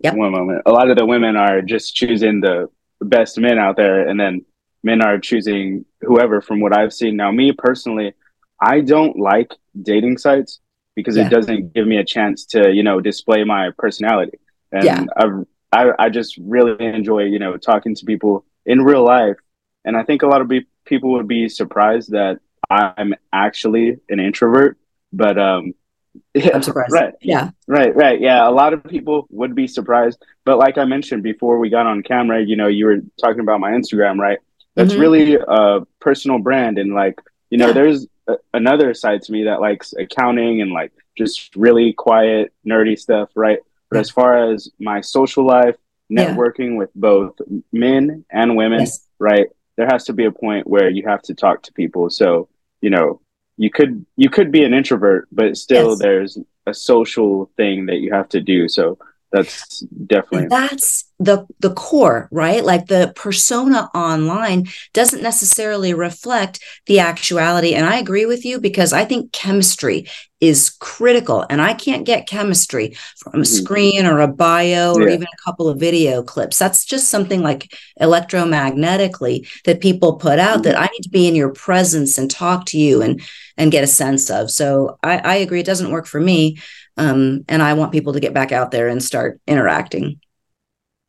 Yep. 0.00 0.14
One 0.16 0.32
moment. 0.32 0.62
A 0.66 0.72
lot 0.72 0.90
of 0.90 0.96
the 0.96 1.06
women 1.06 1.36
are 1.36 1.62
just 1.62 1.94
choosing 1.94 2.40
the 2.40 2.68
best 3.00 3.38
men 3.38 3.58
out 3.58 3.76
there, 3.76 4.08
and 4.08 4.18
then 4.18 4.44
men 4.82 5.00
are 5.00 5.18
choosing 5.18 5.84
whoever. 6.00 6.40
From 6.40 6.60
what 6.60 6.76
I've 6.76 6.92
seen 6.92 7.16
now, 7.16 7.30
me 7.30 7.52
personally, 7.52 8.14
I 8.60 8.80
don't 8.80 9.18
like 9.18 9.52
dating 9.80 10.18
sites 10.18 10.60
because 10.96 11.16
yeah. 11.16 11.26
it 11.26 11.30
doesn't 11.30 11.72
give 11.72 11.86
me 11.86 11.98
a 11.98 12.04
chance 12.04 12.44
to 12.46 12.72
you 12.72 12.82
know 12.82 13.00
display 13.00 13.44
my 13.44 13.70
personality 13.78 14.38
and 14.72 14.84
yeah. 14.84 15.04
I've, 15.16 15.46
I, 15.70 15.90
I 15.98 16.08
just 16.08 16.36
really 16.38 16.84
enjoy 16.84 17.24
you 17.24 17.38
know 17.38 17.56
talking 17.56 17.94
to 17.94 18.04
people 18.04 18.44
in 18.66 18.82
real 18.82 19.04
life 19.04 19.36
and 19.84 19.96
i 19.96 20.02
think 20.02 20.22
a 20.22 20.26
lot 20.26 20.40
of 20.40 20.48
be- 20.48 20.66
people 20.84 21.12
would 21.12 21.28
be 21.28 21.48
surprised 21.48 22.10
that 22.10 22.40
i'm 22.70 23.14
actually 23.32 23.98
an 24.08 24.20
introvert 24.20 24.76
but 25.12 25.38
um 25.38 25.74
yeah, 26.34 26.50
I'm 26.54 26.62
surprised. 26.62 26.92
Right. 26.92 27.14
Yeah. 27.20 27.50
Right. 27.66 27.94
Right. 27.94 28.20
Yeah. 28.20 28.46
A 28.46 28.50
lot 28.50 28.72
of 28.72 28.84
people 28.84 29.26
would 29.30 29.54
be 29.54 29.66
surprised. 29.66 30.22
But 30.44 30.58
like 30.58 30.78
I 30.78 30.84
mentioned 30.84 31.22
before 31.22 31.58
we 31.58 31.70
got 31.70 31.86
on 31.86 32.02
camera, 32.02 32.42
you 32.42 32.56
know, 32.56 32.68
you 32.68 32.86
were 32.86 32.98
talking 33.20 33.40
about 33.40 33.60
my 33.60 33.72
Instagram, 33.72 34.18
right? 34.18 34.38
That's 34.74 34.92
mm-hmm. 34.92 35.00
really 35.00 35.34
a 35.36 35.80
personal 36.00 36.38
brand. 36.38 36.78
And 36.78 36.94
like, 36.94 37.18
you 37.50 37.58
know, 37.58 37.68
yeah. 37.68 37.72
there's 37.72 38.06
a, 38.26 38.36
another 38.54 38.94
side 38.94 39.22
to 39.22 39.32
me 39.32 39.44
that 39.44 39.60
likes 39.60 39.92
accounting 39.94 40.62
and 40.62 40.72
like 40.72 40.92
just 41.16 41.54
really 41.56 41.92
quiet, 41.92 42.52
nerdy 42.66 42.98
stuff, 42.98 43.30
right? 43.34 43.58
But 43.90 44.00
as 44.00 44.10
far 44.10 44.52
as 44.52 44.70
my 44.80 45.02
social 45.02 45.46
life, 45.46 45.76
networking 46.12 46.72
yeah. 46.72 46.78
with 46.78 46.90
both 46.94 47.38
men 47.72 48.24
and 48.30 48.56
women, 48.56 48.80
yes. 48.80 49.06
right? 49.18 49.48
There 49.76 49.86
has 49.86 50.04
to 50.04 50.12
be 50.12 50.26
a 50.26 50.32
point 50.32 50.66
where 50.66 50.90
you 50.90 51.04
have 51.06 51.22
to 51.22 51.34
talk 51.34 51.62
to 51.62 51.72
people. 51.72 52.10
So, 52.10 52.48
you 52.80 52.90
know, 52.90 53.20
you 53.56 53.70
could 53.70 54.04
you 54.16 54.28
could 54.28 54.50
be 54.50 54.64
an 54.64 54.74
introvert, 54.74 55.28
but 55.32 55.56
still 55.56 55.90
yes. 55.90 55.98
there's 55.98 56.38
a 56.66 56.74
social 56.74 57.50
thing 57.56 57.86
that 57.86 57.96
you 57.96 58.12
have 58.12 58.28
to 58.30 58.40
do. 58.40 58.68
So 58.68 58.98
that's 59.32 59.80
definitely 60.06 60.48
that's 60.48 61.10
the 61.18 61.46
the 61.60 61.72
core 61.72 62.28
right? 62.30 62.64
Like 62.64 62.86
the 62.86 63.12
persona 63.14 63.88
online 63.94 64.66
doesn't 64.92 65.22
necessarily 65.22 65.94
reflect 65.94 66.60
the 66.86 66.98
actuality. 66.98 67.74
And 67.74 67.86
i 67.86 67.96
agree 67.96 68.26
with 68.26 68.44
you 68.44 68.60
because 68.60 68.92
i 68.92 69.04
think 69.04 69.32
chemistry 69.32 70.06
is 70.40 70.70
critical. 70.80 71.46
And 71.48 71.62
i 71.62 71.72
can't 71.72 72.04
get 72.04 72.26
chemistry 72.26 72.96
from 73.18 73.34
a 73.34 73.36
mm-hmm. 73.36 73.44
screen 73.44 74.06
or 74.06 74.20
a 74.20 74.28
bio 74.28 74.94
or 74.94 75.08
yeah. 75.08 75.14
even 75.14 75.26
a 75.26 75.44
couple 75.44 75.68
of 75.68 75.80
video 75.80 76.22
clips. 76.22 76.58
That's 76.58 76.84
just 76.84 77.08
something 77.08 77.42
like 77.42 77.74
electromagnetically 78.00 79.48
that 79.64 79.80
people 79.80 80.16
put 80.16 80.38
out 80.38 80.56
mm-hmm. 80.56 80.62
that 80.62 80.78
i 80.78 80.86
need 80.86 81.02
to 81.02 81.10
be 81.10 81.28
in 81.28 81.34
your 81.34 81.52
presence 81.52 82.18
and 82.18 82.30
talk 82.30 82.66
to 82.66 82.78
you 82.78 83.02
and 83.02 83.20
and 83.56 83.70
get 83.70 83.84
a 83.84 83.86
sense 83.86 84.30
of. 84.30 84.50
So 84.50 84.98
i 85.02 85.18
i 85.18 85.34
agree. 85.36 85.60
It 85.60 85.66
doesn't 85.66 85.92
work 85.92 86.06
for 86.06 86.20
me 86.20 86.58
um, 86.96 87.44
and 87.48 87.62
I 87.62 87.74
want 87.74 87.92
people 87.92 88.12
to 88.12 88.20
get 88.20 88.34
back 88.34 88.52
out 88.52 88.70
there 88.70 88.88
and 88.88 89.02
start 89.02 89.40
interacting. 89.46 90.20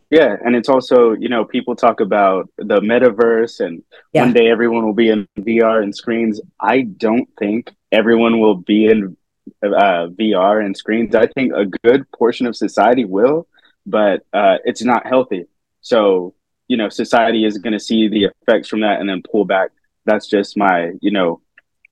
Yeah, 0.09 0.35
and 0.45 0.55
it's 0.55 0.69
also 0.69 1.13
you 1.13 1.27
know 1.27 1.43
people 1.43 1.75
talk 1.75 1.99
about 1.99 2.47
the 2.57 2.79
metaverse 2.81 3.59
and 3.59 3.81
yeah. 4.13 4.21
one 4.21 4.33
day 4.33 4.47
everyone 4.47 4.85
will 4.85 4.93
be 4.93 5.09
in 5.09 5.27
VR 5.39 5.81
and 5.81 5.95
screens. 5.95 6.39
I 6.59 6.81
don't 6.81 7.27
think 7.39 7.71
everyone 7.91 8.39
will 8.39 8.55
be 8.55 8.85
in 8.85 9.17
uh, 9.63 10.07
VR 10.19 10.63
and 10.63 10.77
screens. 10.77 11.15
I 11.15 11.27
think 11.27 11.53
a 11.53 11.65
good 11.65 12.05
portion 12.11 12.45
of 12.45 12.55
society 12.55 13.05
will, 13.05 13.47
but 13.87 14.23
uh, 14.33 14.57
it's 14.65 14.83
not 14.83 15.07
healthy. 15.07 15.45
So 15.81 16.35
you 16.67 16.77
know, 16.77 16.89
society 16.89 17.43
is 17.43 17.57
going 17.57 17.73
to 17.73 17.79
see 17.79 18.07
the 18.07 18.25
effects 18.25 18.67
from 18.67 18.81
that 18.81 18.99
and 18.99 19.09
then 19.09 19.23
pull 19.29 19.45
back. 19.45 19.71
That's 20.05 20.27
just 20.27 20.55
my 20.55 20.91
you 21.01 21.09
know 21.09 21.41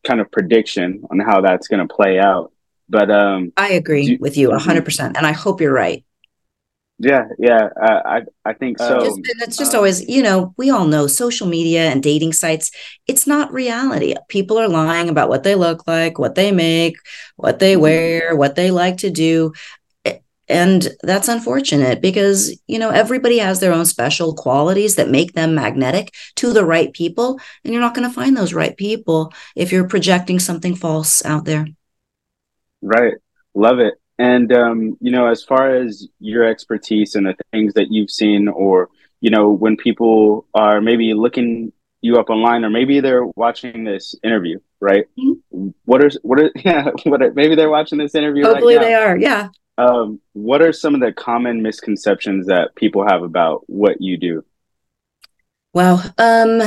kind 0.04 0.22
of 0.22 0.32
prediction 0.32 1.04
on 1.10 1.20
how 1.20 1.42
that's 1.42 1.68
going 1.68 1.88
to 1.88 1.94
play 1.94 2.20
out. 2.20 2.52
But 2.92 3.10
um, 3.10 3.54
I 3.56 3.70
agree 3.70 4.06
do, 4.06 4.18
with 4.20 4.38
you 4.38 4.50
100%. 4.50 5.18
And 5.18 5.26
I 5.26 5.32
hope 5.32 5.62
you're 5.62 5.74
right. 5.74 6.04
Yeah, 7.00 7.30
yeah, 7.40 7.70
uh, 7.82 8.02
I 8.06 8.22
I 8.46 8.54
think 8.54 8.78
so. 8.78 9.00
Just, 9.00 9.20
it's 9.24 9.58
just 9.58 9.74
um, 9.74 9.80
always, 9.80 10.08
you 10.08 10.22
know, 10.22 10.54
we 10.58 10.70
all 10.70 10.86
know 10.86 11.08
social 11.08 11.48
media 11.48 11.90
and 11.90 12.04
dating 12.04 12.34
sites. 12.34 12.70
It's 13.08 13.26
not 13.26 13.52
reality. 13.52 14.14
People 14.30 14.60
are 14.60 14.68
lying 14.68 15.10
about 15.10 15.28
what 15.28 15.42
they 15.42 15.56
look 15.56 15.88
like, 15.88 16.20
what 16.20 16.36
they 16.36 16.52
make, 16.52 16.98
what 17.38 17.58
they 17.58 17.74
mm-hmm. 17.74 17.82
wear, 17.82 18.36
what 18.36 18.56
they 18.56 18.70
like 18.70 18.98
to 18.98 19.10
do, 19.10 19.52
and 20.52 20.90
that's 21.02 21.30
unfortunate 21.30 22.02
because 22.02 22.56
you 22.68 22.78
know 22.78 22.90
everybody 22.90 23.40
has 23.40 23.60
their 23.60 23.74
own 23.74 23.86
special 23.86 24.36
qualities 24.36 24.96
that 24.96 25.10
make 25.10 25.34
them 25.34 25.56
magnetic 25.56 26.14
to 26.36 26.54
the 26.54 26.66
right 26.66 26.94
people, 26.94 27.40
and 27.64 27.74
you're 27.74 27.82
not 27.82 27.96
going 27.96 28.08
to 28.08 28.14
find 28.14 28.38
those 28.38 28.54
right 28.54 28.76
people 28.78 29.34
if 29.56 29.72
you're 29.72 29.88
projecting 29.88 30.40
something 30.40 30.76
false 30.76 31.26
out 31.26 31.46
there. 31.46 31.66
Right. 32.82 33.16
Love 33.54 33.80
it. 33.80 33.96
And, 34.18 34.52
um, 34.54 34.98
you 35.02 35.12
know, 35.12 35.28
as 35.28 35.44
far 35.44 35.76
as 35.76 36.08
your 36.20 36.46
expertise 36.46 37.16
and 37.16 37.26
the 37.26 37.36
things 37.52 37.74
that 37.74 37.92
you've 37.92 38.12
seen, 38.12 38.48
or, 38.48 38.90
you 39.20 39.32
know, 39.32 39.50
when 39.50 39.78
people 39.78 40.46
are 40.54 40.80
maybe 40.80 41.14
looking 41.14 41.72
you 42.02 42.18
up 42.18 42.30
online, 42.30 42.64
or 42.64 42.70
maybe 42.70 43.00
they're 43.00 43.26
watching 43.26 43.84
this 43.84 44.16
interview, 44.24 44.60
right? 44.80 45.06
Mm-hmm. 45.18 45.70
What 45.86 46.04
are, 46.04 46.12
what 46.22 46.40
are, 46.40 46.52
yeah, 46.56 46.90
what 47.06 47.22
are, 47.22 47.34
maybe 47.34 47.56
they're 47.56 47.70
watching 47.70 47.98
this 47.98 48.16
interview. 48.16 48.44
Hopefully 48.44 48.76
right 48.76 48.84
they 48.84 48.94
are. 48.94 49.18
Yeah. 49.18 49.50
Um, 49.78 50.20
what 50.34 50.62
are 50.62 50.74
some 50.74 50.94
of 50.94 51.02
the 51.02 51.12
common 51.12 51.62
misconceptions 51.62 52.48
that 52.48 52.76
people 52.76 53.08
have 53.08 53.24
about 53.24 53.64
what 53.68 54.02
you 54.02 54.18
do? 54.18 54.46
Wow. 55.74 56.02
Um, 56.18 56.62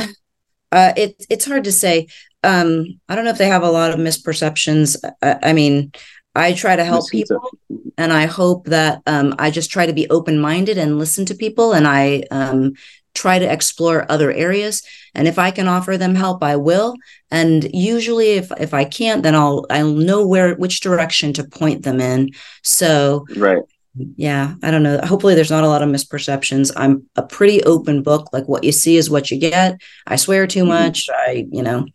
uh, 0.75 0.93
it, 0.95 1.25
it's 1.29 1.45
hard 1.45 1.63
to 1.63 1.71
say 1.71 2.07
um, 2.45 2.99
I 3.09 3.15
don't 3.15 3.25
know 3.25 3.31
if 3.31 3.39
they 3.39 3.47
have 3.47 3.63
a 3.63 3.71
lot 3.71 3.91
of 3.91 3.99
misperceptions. 3.99 4.95
I, 5.21 5.39
I 5.49 5.53
mean, 5.53 5.91
I 6.35 6.53
try 6.53 6.75
to 6.75 6.85
help 6.85 7.09
people, 7.09 7.49
and 7.97 8.13
I 8.13 8.25
hope 8.25 8.67
that 8.67 9.01
um, 9.07 9.33
I 9.39 9.49
just 9.49 9.71
try 9.71 9.85
to 9.85 9.93
be 9.93 10.09
open 10.09 10.37
minded 10.37 10.77
and 10.77 10.99
listen 10.99 11.25
to 11.25 11.35
people, 11.35 11.73
and 11.73 11.87
I 11.87 12.23
um, 12.29 12.73
try 13.15 13.39
to 13.39 13.51
explore 13.51 14.05
other 14.11 14.31
areas. 14.31 14.83
And 15.15 15.27
if 15.27 15.39
I 15.39 15.49
can 15.49 15.67
offer 15.67 15.97
them 15.97 16.13
help, 16.13 16.43
I 16.43 16.57
will. 16.57 16.93
And 17.31 17.67
usually, 17.73 18.31
if 18.33 18.51
if 18.59 18.73
I 18.73 18.85
can't, 18.85 19.23
then 19.23 19.33
I'll 19.33 19.65
I'll 19.71 19.93
know 19.93 20.27
where 20.27 20.55
which 20.55 20.81
direction 20.81 21.33
to 21.33 21.45
point 21.45 21.83
them 21.83 21.99
in. 21.99 22.31
So 22.61 23.25
right. 23.35 23.63
Yeah, 23.95 24.55
I 24.61 24.71
don't 24.71 24.83
know. 24.83 24.99
Hopefully, 25.03 25.35
there's 25.35 25.51
not 25.51 25.63
a 25.63 25.69
lot 25.69 25.81
of 25.81 25.89
misperceptions. 25.89 26.71
I'm 26.75 27.07
a 27.15 27.23
pretty 27.23 27.63
open 27.63 28.03
book. 28.03 28.33
Like 28.33 28.47
what 28.47 28.63
you 28.63 28.71
see 28.71 28.97
is 28.97 29.09
what 29.09 29.31
you 29.31 29.39
get. 29.39 29.79
I 30.05 30.17
swear 30.17 30.47
too 30.47 30.61
mm-hmm. 30.61 30.69
much. 30.69 31.09
I, 31.09 31.47
you 31.49 31.63
know, 31.63 31.85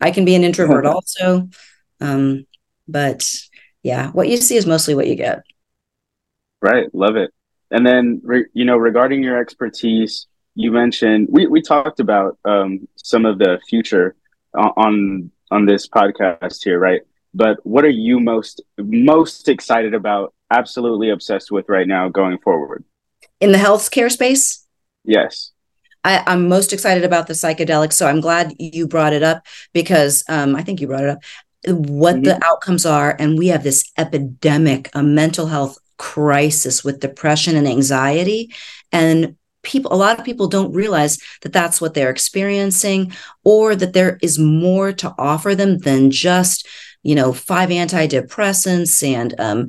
I 0.00 0.10
can 0.10 0.24
be 0.24 0.34
an 0.34 0.44
introvert 0.44 0.86
also. 0.86 1.48
Um, 2.00 2.46
but 2.88 3.30
yeah, 3.82 4.10
what 4.12 4.28
you 4.28 4.38
see 4.38 4.56
is 4.56 4.66
mostly 4.66 4.94
what 4.94 5.06
you 5.06 5.16
get. 5.16 5.42
Right. 6.62 6.92
Love 6.94 7.16
it. 7.16 7.32
And 7.70 7.86
then, 7.86 8.20
re- 8.24 8.46
you 8.52 8.64
know, 8.64 8.76
regarding 8.76 9.22
your 9.22 9.38
expertise, 9.38 10.26
you 10.54 10.72
mentioned 10.72 11.28
we, 11.30 11.46
we 11.46 11.62
talked 11.62 12.00
about 12.00 12.38
um, 12.44 12.88
some 12.96 13.24
of 13.24 13.38
the 13.38 13.60
future 13.68 14.16
on 14.54 15.30
on 15.50 15.66
this 15.66 15.88
podcast 15.88 16.62
here, 16.64 16.78
right? 16.78 17.02
But 17.32 17.64
what 17.64 17.84
are 17.84 17.90
you 17.90 18.18
most 18.18 18.60
most 18.78 19.48
excited 19.48 19.94
about? 19.94 20.34
Absolutely 20.50 21.10
obsessed 21.10 21.50
with 21.50 21.68
right 21.68 21.86
now, 21.86 22.08
going 22.08 22.38
forward 22.38 22.84
in 23.40 23.52
the 23.52 23.58
healthcare 23.58 24.10
space. 24.10 24.64
Yes. 25.04 25.50
I, 26.04 26.32
am 26.32 26.48
most 26.48 26.72
excited 26.72 27.04
about 27.04 27.26
the 27.26 27.34
psychedelics. 27.34 27.94
So 27.94 28.06
I'm 28.06 28.20
glad 28.20 28.54
you 28.58 28.86
brought 28.86 29.12
it 29.12 29.22
up 29.22 29.46
because 29.72 30.24
um, 30.28 30.54
I 30.54 30.62
think 30.62 30.80
you 30.80 30.86
brought 30.86 31.04
it 31.04 31.10
up. 31.10 31.18
What 31.66 32.16
mm-hmm. 32.16 32.24
the 32.24 32.44
outcomes 32.44 32.86
are, 32.86 33.16
and 33.18 33.38
we 33.38 33.48
have 33.48 33.62
this 33.62 33.90
epidemic, 33.98 34.90
a 34.94 35.02
mental 35.02 35.46
health 35.46 35.78
crisis 35.98 36.82
with 36.82 37.00
depression 37.00 37.56
and 37.56 37.68
anxiety, 37.68 38.54
and 38.92 39.36
people 39.62 39.92
a 39.92 39.94
lot 39.94 40.18
of 40.18 40.24
people 40.24 40.48
don't 40.48 40.72
realize 40.72 41.18
that 41.42 41.52
that's 41.52 41.82
what 41.82 41.92
they're 41.92 42.08
experiencing 42.08 43.12
or 43.44 43.76
that 43.76 43.92
there 43.92 44.18
is 44.22 44.38
more 44.38 44.90
to 44.90 45.14
offer 45.18 45.54
them 45.54 45.76
than 45.80 46.10
just 46.10 46.66
you 47.02 47.14
know 47.14 47.34
five 47.34 47.68
antidepressants 47.68 49.06
and 49.06 49.38
um, 49.38 49.66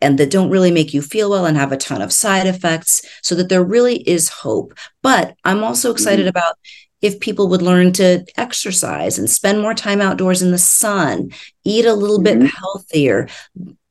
and 0.00 0.18
that 0.18 0.30
don't 0.30 0.50
really 0.50 0.70
make 0.70 0.94
you 0.94 1.02
feel 1.02 1.30
well 1.30 1.46
and 1.46 1.56
have 1.56 1.72
a 1.72 1.76
ton 1.76 2.02
of 2.02 2.12
side 2.12 2.46
effects 2.46 3.02
so 3.22 3.34
that 3.34 3.48
there 3.48 3.64
really 3.64 3.96
is 4.08 4.28
hope 4.28 4.74
but 5.02 5.34
i'm 5.44 5.62
also 5.64 5.90
excited 5.90 6.22
mm-hmm. 6.22 6.30
about 6.30 6.56
if 7.00 7.20
people 7.20 7.48
would 7.48 7.62
learn 7.62 7.92
to 7.92 8.24
exercise 8.36 9.18
and 9.18 9.30
spend 9.30 9.60
more 9.60 9.74
time 9.74 10.00
outdoors 10.00 10.42
in 10.42 10.50
the 10.50 10.58
sun 10.58 11.30
eat 11.64 11.84
a 11.84 11.94
little 11.94 12.18
mm-hmm. 12.18 12.40
bit 12.40 12.50
healthier 12.50 13.28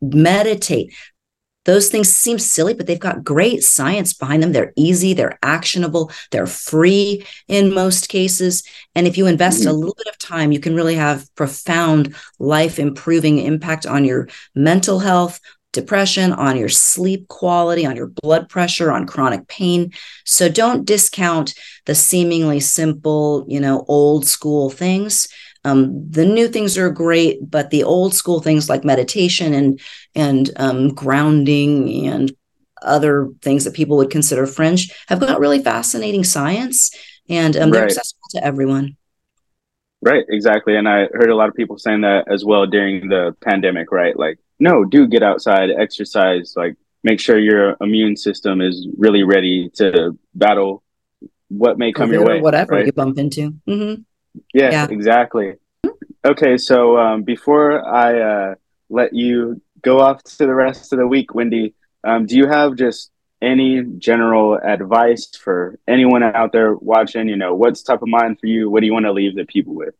meditate 0.02 0.94
those 1.68 1.90
things 1.90 2.10
seem 2.10 2.40
silly, 2.40 2.74
but 2.74 2.88
they've 2.88 2.98
got 2.98 3.26
great 3.26 3.62
science 3.62 4.14
behind 4.14 4.42
them. 4.42 4.54
They're 4.54 4.72
easy, 4.78 5.14
they're 5.14 5.38
actionable, 5.44 6.12
they're 6.32 6.48
free 6.48 7.28
in 7.50 7.74
most 7.74 8.08
cases. 8.08 8.64
And 8.96 9.06
if 9.06 9.18
you 9.18 9.28
invest 9.28 9.60
mm-hmm. 9.60 9.70
a 9.70 9.74
little 9.74 9.94
bit 9.98 10.08
of 10.08 10.18
time, 10.18 10.54
you 10.54 10.62
can 10.62 10.76
really 10.76 10.96
have 10.96 11.28
profound 11.36 12.16
life 12.40 12.80
improving 12.80 13.40
impact 13.40 13.86
on 13.86 14.06
your 14.06 14.30
mental 14.56 15.00
health, 15.00 15.42
depression, 15.82 16.34
on 16.34 16.58
your 16.58 16.70
sleep 16.70 17.28
quality, 17.28 17.86
on 17.86 17.96
your 17.96 18.12
blood 18.22 18.50
pressure, 18.50 18.92
on 18.92 19.08
chronic 19.08 19.48
pain. 19.48 19.92
So 20.26 20.50
don't 20.50 20.86
discount 20.86 21.54
the 21.86 21.96
seemingly 21.96 22.60
simple, 22.60 23.46
you 23.48 23.60
know, 23.60 23.86
old 23.88 24.26
school 24.26 24.70
things. 24.70 25.28
Um, 25.64 26.10
the 26.10 26.26
new 26.26 26.48
things 26.48 26.78
are 26.78 26.90
great, 26.90 27.38
but 27.50 27.70
the 27.70 27.84
old 27.84 28.14
school 28.14 28.40
things 28.42 28.70
like 28.70 28.84
meditation 28.84 29.54
and 29.54 29.80
and 30.16 30.52
um, 30.58 30.94
grounding 30.94 32.08
and 32.08 32.32
other 32.82 33.30
things 33.42 33.64
that 33.64 33.74
people 33.74 33.98
would 33.98 34.10
consider 34.12 34.46
fringe 34.46 34.92
have 35.08 35.20
got 35.20 35.40
really 35.40 35.62
fascinating 35.64 36.24
science, 36.24 36.92
and 37.30 37.56
um, 37.58 37.72
they're 37.72 37.82
right. 37.82 37.92
accessible 37.92 38.30
to 38.32 38.44
everyone. 38.44 38.98
Right, 40.02 40.26
exactly. 40.30 40.76
And 40.78 40.88
I 40.88 41.08
heard 41.12 41.30
a 41.30 41.36
lot 41.36 41.50
of 41.50 41.56
people 41.56 41.78
saying 41.78 42.02
that 42.02 42.32
as 42.32 42.46
well 42.46 42.68
during 42.68 43.10
the 43.10 43.36
pandemic, 43.42 43.92
right? 43.92 44.16
Like, 44.16 44.38
no, 44.60 44.84
do 44.84 45.08
get 45.08 45.24
outside, 45.24 45.70
exercise, 45.70 46.54
like 46.56 46.76
make 47.04 47.20
sure 47.20 47.38
your 47.40 47.78
immune 47.82 48.18
system 48.18 48.62
is 48.62 48.88
really 48.98 49.24
ready 49.24 49.70
to 49.76 50.18
battle 50.34 50.84
what 51.50 51.78
may 51.78 51.92
come 51.92 52.12
your 52.12 52.26
way. 52.26 52.42
Whatever 52.42 52.74
right? 52.74 52.86
you 52.86 52.92
bump 52.92 53.18
into. 53.18 53.54
Mm-hmm. 53.68 54.02
Yeah, 54.54 54.72
yeah, 54.72 54.88
exactly. 54.90 55.56
Okay, 56.26 56.58
so 56.58 56.98
um, 56.98 57.24
before 57.24 57.88
I 57.88 58.20
uh, 58.20 58.56
let 58.90 59.14
you 59.14 59.62
go 59.82 60.00
off 60.00 60.24
to 60.24 60.38
the 60.46 60.54
rest 60.54 60.92
of 60.92 61.00
the 61.00 61.08
week, 61.08 61.34
Wendy, 61.34 61.74
um, 62.04 62.26
do 62.26 62.36
you 62.36 62.48
have 62.48 62.76
just 62.76 63.12
any 63.42 63.84
general 63.98 64.56
advice 64.56 65.30
for 65.36 65.80
anyone 65.88 66.24
out 66.24 66.52
there 66.52 66.76
watching? 66.76 67.30
You 67.30 67.38
know, 67.38 67.56
what's 67.56 67.84
top 67.84 68.02
of 68.02 68.08
mind 68.08 68.40
for 68.40 68.48
you? 68.48 68.70
What 68.70 68.82
do 68.82 68.88
you 68.88 68.94
want 68.94 69.06
to 69.06 69.14
leave 69.14 69.36
the 69.36 69.46
people 69.46 69.74
with? 69.74 69.96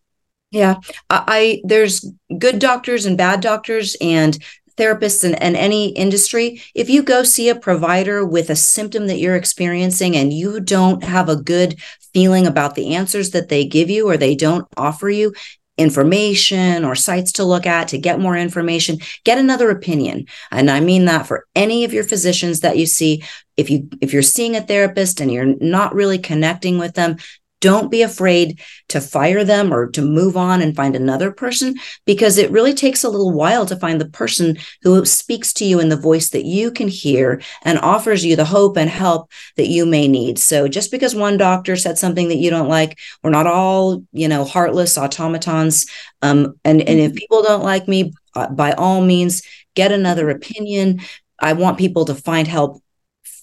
Yeah, 0.52 0.76
I 1.10 1.62
there's 1.66 2.10
good 2.38 2.60
doctors 2.60 3.06
and 3.06 3.18
bad 3.18 3.42
doctors, 3.42 3.98
and 4.00 4.38
therapists 4.78 5.24
in, 5.24 5.34
in 5.36 5.56
any 5.56 5.90
industry, 5.90 6.62
if 6.76 6.90
you 6.90 7.04
go 7.04 7.24
see 7.24 7.50
a 7.50 7.56
provider 7.56 8.24
with 8.24 8.50
a 8.50 8.56
symptom 8.56 9.08
that 9.08 9.18
you're 9.18 9.36
experiencing 9.36 10.16
and 10.16 10.32
you 10.32 10.60
don't 10.60 11.04
have 11.04 11.30
a 11.30 11.36
good 11.36 11.80
feeling 12.14 12.48
about 12.48 12.76
the 12.76 12.96
answers 12.96 13.32
that 13.32 13.50
they 13.50 13.66
give 13.66 13.90
you 13.90 14.08
or 14.08 14.18
they 14.18 14.36
don't 14.36 14.68
offer 14.78 15.10
you, 15.10 15.34
information 15.78 16.84
or 16.84 16.96
sites 16.96 17.32
to 17.32 17.44
look 17.44 17.68
at 17.68 17.88
to 17.88 18.00
get 18.00 18.20
more 18.20 18.36
information 18.36 18.98
get 19.24 19.38
another 19.38 19.70
opinion. 19.70 20.26
And 20.50 20.72
i 20.72 20.80
mean 20.80 21.06
that 21.06 21.28
for 21.28 21.46
any 21.56 21.84
of 21.84 21.94
your 21.94 22.04
physicians 22.04 22.62
that 22.62 22.78
you 22.78 22.86
see. 22.86 23.24
If 23.58 23.70
you 23.72 23.90
if 24.02 24.14
you're 24.14 24.22
seeing 24.22 24.56
a 24.56 24.62
therapist 24.62 25.20
and 25.20 25.32
you're 25.32 25.56
not 25.60 25.94
really 25.94 26.20
connecting 26.20 26.78
with 26.78 26.94
them 26.94 27.18
don't 27.60 27.90
be 27.90 28.02
afraid 28.02 28.62
to 28.90 29.02
fire 29.02 29.44
them 29.44 29.74
or 29.74 29.90
to 29.92 30.02
move 30.02 30.38
on 30.38 30.62
and 30.62 30.76
find 30.76 30.96
another 30.96 31.32
person 31.32 31.76
because 32.06 32.38
it 32.38 32.52
really 32.52 32.74
takes 32.74 33.04
a 33.04 33.10
little 33.10 33.32
while 33.32 33.66
to 33.66 33.76
find 33.76 34.00
the 34.00 34.10
person 34.10 34.58
who 34.84 35.04
speaks 35.06 35.52
to 35.54 35.66
you 35.66 35.80
in 35.80 35.90
the 35.90 35.98
voice 35.98 36.30
that 36.30 36.46
you 36.46 36.72
can 36.72 36.88
hear 36.88 37.42
and 37.64 37.80
offers 37.80 38.24
you 38.24 38.36
the 38.36 38.46
hope 38.46 38.78
and 38.78 38.90
help 38.90 39.32
that 39.56 39.68
you 39.68 39.86
may 39.86 40.08
need. 40.08 40.38
So 40.38 40.68
just 40.68 40.92
because 40.92 41.16
one 41.16 41.38
doctor 41.38 41.76
said 41.76 41.98
something 41.98 42.30
that 42.30 42.38
you 42.38 42.50
don't 42.50 42.70
like, 42.70 42.98
we're 43.24 43.32
not 43.32 43.48
all, 43.48 44.04
you 44.12 44.28
know, 44.28 44.46
heartless 44.46 44.98
automatons. 44.98 45.88
Um, 46.22 46.60
and, 46.64 46.82
and 46.82 47.00
if 47.00 47.16
people 47.16 47.44
don't 47.44 47.64
like 47.64 47.88
me, 47.88 48.14
uh, 48.36 48.50
by 48.50 48.74
all 48.74 49.02
means, 49.02 49.42
get 49.76 49.92
another 49.92 50.30
opinion. 50.30 51.02
I 51.40 51.54
want 51.54 51.78
people 51.78 52.06
to 52.06 52.16
find 52.16 52.48
help 52.48 52.82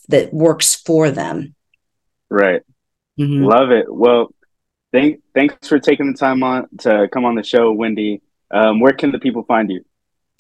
that 0.08 0.32
works 0.32 0.74
for 0.74 1.10
them. 1.10 1.54
Right. 2.30 2.62
Mm-hmm. 3.18 3.44
Love 3.44 3.70
it. 3.70 3.86
Well, 3.92 4.32
thank 4.92 5.20
thanks 5.34 5.68
for 5.68 5.78
taking 5.78 6.12
the 6.12 6.18
time 6.18 6.42
on 6.42 6.68
to 6.78 7.08
come 7.12 7.24
on 7.24 7.34
the 7.34 7.44
show, 7.44 7.72
Wendy. 7.72 8.22
Um, 8.50 8.80
where 8.80 8.92
can 8.92 9.12
the 9.12 9.18
people 9.18 9.44
find 9.44 9.70
you? 9.70 9.84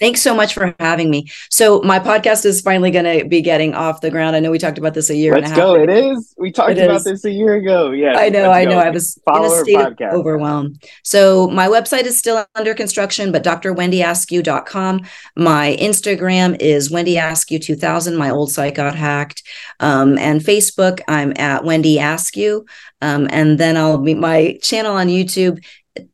Thanks 0.00 0.20
so 0.22 0.34
much 0.34 0.54
for 0.54 0.74
having 0.80 1.08
me. 1.08 1.26
So 1.50 1.80
my 1.82 2.00
podcast 2.00 2.44
is 2.44 2.60
finally 2.60 2.90
going 2.90 3.20
to 3.20 3.28
be 3.28 3.40
getting 3.40 3.74
off 3.74 4.00
the 4.00 4.10
ground. 4.10 4.34
I 4.34 4.40
know 4.40 4.50
we 4.50 4.58
talked 4.58 4.76
about 4.76 4.92
this 4.92 5.08
a 5.08 5.14
year. 5.14 5.34
Let's 5.34 5.52
go. 5.52 5.76
It 5.76 5.88
is. 5.88 6.34
We 6.36 6.50
talked 6.50 6.72
it 6.72 6.78
about 6.78 6.96
is. 6.96 7.04
this 7.04 7.24
a 7.24 7.30
year 7.30 7.54
ago. 7.54 7.92
Yeah. 7.92 8.16
I 8.16 8.28
know. 8.28 8.50
I 8.50 8.64
know. 8.64 8.78
I 8.78 8.90
was 8.90 9.16
Follow 9.24 9.54
in 9.54 9.60
a 9.60 9.64
state 9.64 10.02
of 10.02 10.14
overwhelm. 10.14 10.74
So 11.04 11.48
my 11.50 11.68
website 11.68 12.04
is 12.04 12.18
still 12.18 12.44
under 12.56 12.74
construction, 12.74 13.30
but 13.30 13.44
drwendyaskew.com. 13.44 15.02
My 15.36 15.76
Instagram 15.80 16.56
is 16.58 16.90
Wendy 16.90 17.16
Askew 17.16 17.60
2000. 17.60 18.16
My 18.16 18.30
old 18.30 18.50
site 18.50 18.74
got 18.74 18.96
hacked. 18.96 19.44
Um, 19.78 20.18
and 20.18 20.40
Facebook, 20.40 21.02
I'm 21.06 21.32
at 21.36 21.64
Wendy 21.64 22.00
Askew. 22.00 22.66
Um, 23.00 23.28
and 23.30 23.58
then 23.58 23.76
I'll 23.76 23.98
be 23.98 24.14
my 24.14 24.58
channel 24.60 24.96
on 24.96 25.06
YouTube 25.06 25.62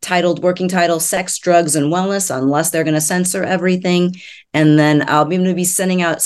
titled 0.01 0.43
working 0.43 0.69
title 0.69 1.01
sex 1.01 1.39
drugs 1.39 1.75
and 1.75 1.93
wellness 1.93 2.35
unless 2.35 2.71
they're 2.71 2.85
going 2.85 2.95
to 2.95 3.01
censor 3.01 3.43
everything. 3.43 4.15
And 4.53 4.79
then 4.79 5.05
i'll 5.09 5.25
be 5.25 5.37
going 5.37 5.49
to 5.49 5.55
be 5.55 5.65
sending 5.65 6.03
out 6.03 6.23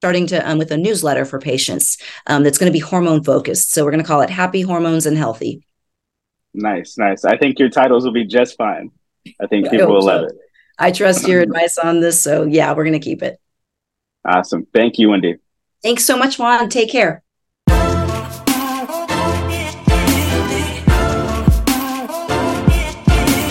starting 0.00 0.26
to 0.26 0.50
um, 0.50 0.58
with 0.58 0.70
a 0.70 0.76
newsletter 0.76 1.24
for 1.24 1.38
patients 1.38 1.96
um, 2.26 2.42
that's 2.42 2.58
going 2.58 2.70
to 2.70 2.76
be 2.76 2.80
hormone 2.80 3.22
focused. 3.22 3.72
So 3.72 3.84
we're 3.84 3.92
going 3.92 4.02
to 4.02 4.06
call 4.06 4.20
it 4.20 4.30
happy 4.30 4.62
hormones 4.62 5.06
and 5.06 5.16
healthy. 5.16 5.64
Nice 6.54 6.98
nice. 6.98 7.24
I 7.24 7.36
think 7.36 7.58
your 7.58 7.70
titles 7.70 8.04
will 8.04 8.12
be 8.12 8.26
just 8.26 8.56
fine. 8.56 8.90
I 9.40 9.46
think 9.46 9.70
people 9.70 9.86
I 9.86 9.90
will 9.90 10.02
so. 10.02 10.06
love 10.06 10.24
it. 10.24 10.34
I 10.78 10.90
trust 10.90 11.26
your 11.26 11.40
advice 11.46 11.78
on 11.78 12.00
this 12.00 12.20
so 12.20 12.44
yeah 12.44 12.72
we're 12.74 12.84
going 12.84 13.00
to 13.00 13.04
keep 13.04 13.22
it. 13.22 13.38
Awesome. 14.24 14.66
Thank 14.72 14.98
you 14.98 15.08
wendy. 15.10 15.36
Thanks 15.82 16.04
so 16.04 16.16
much 16.16 16.38
juan. 16.38 16.68
Take 16.68 16.90
care 16.90 17.21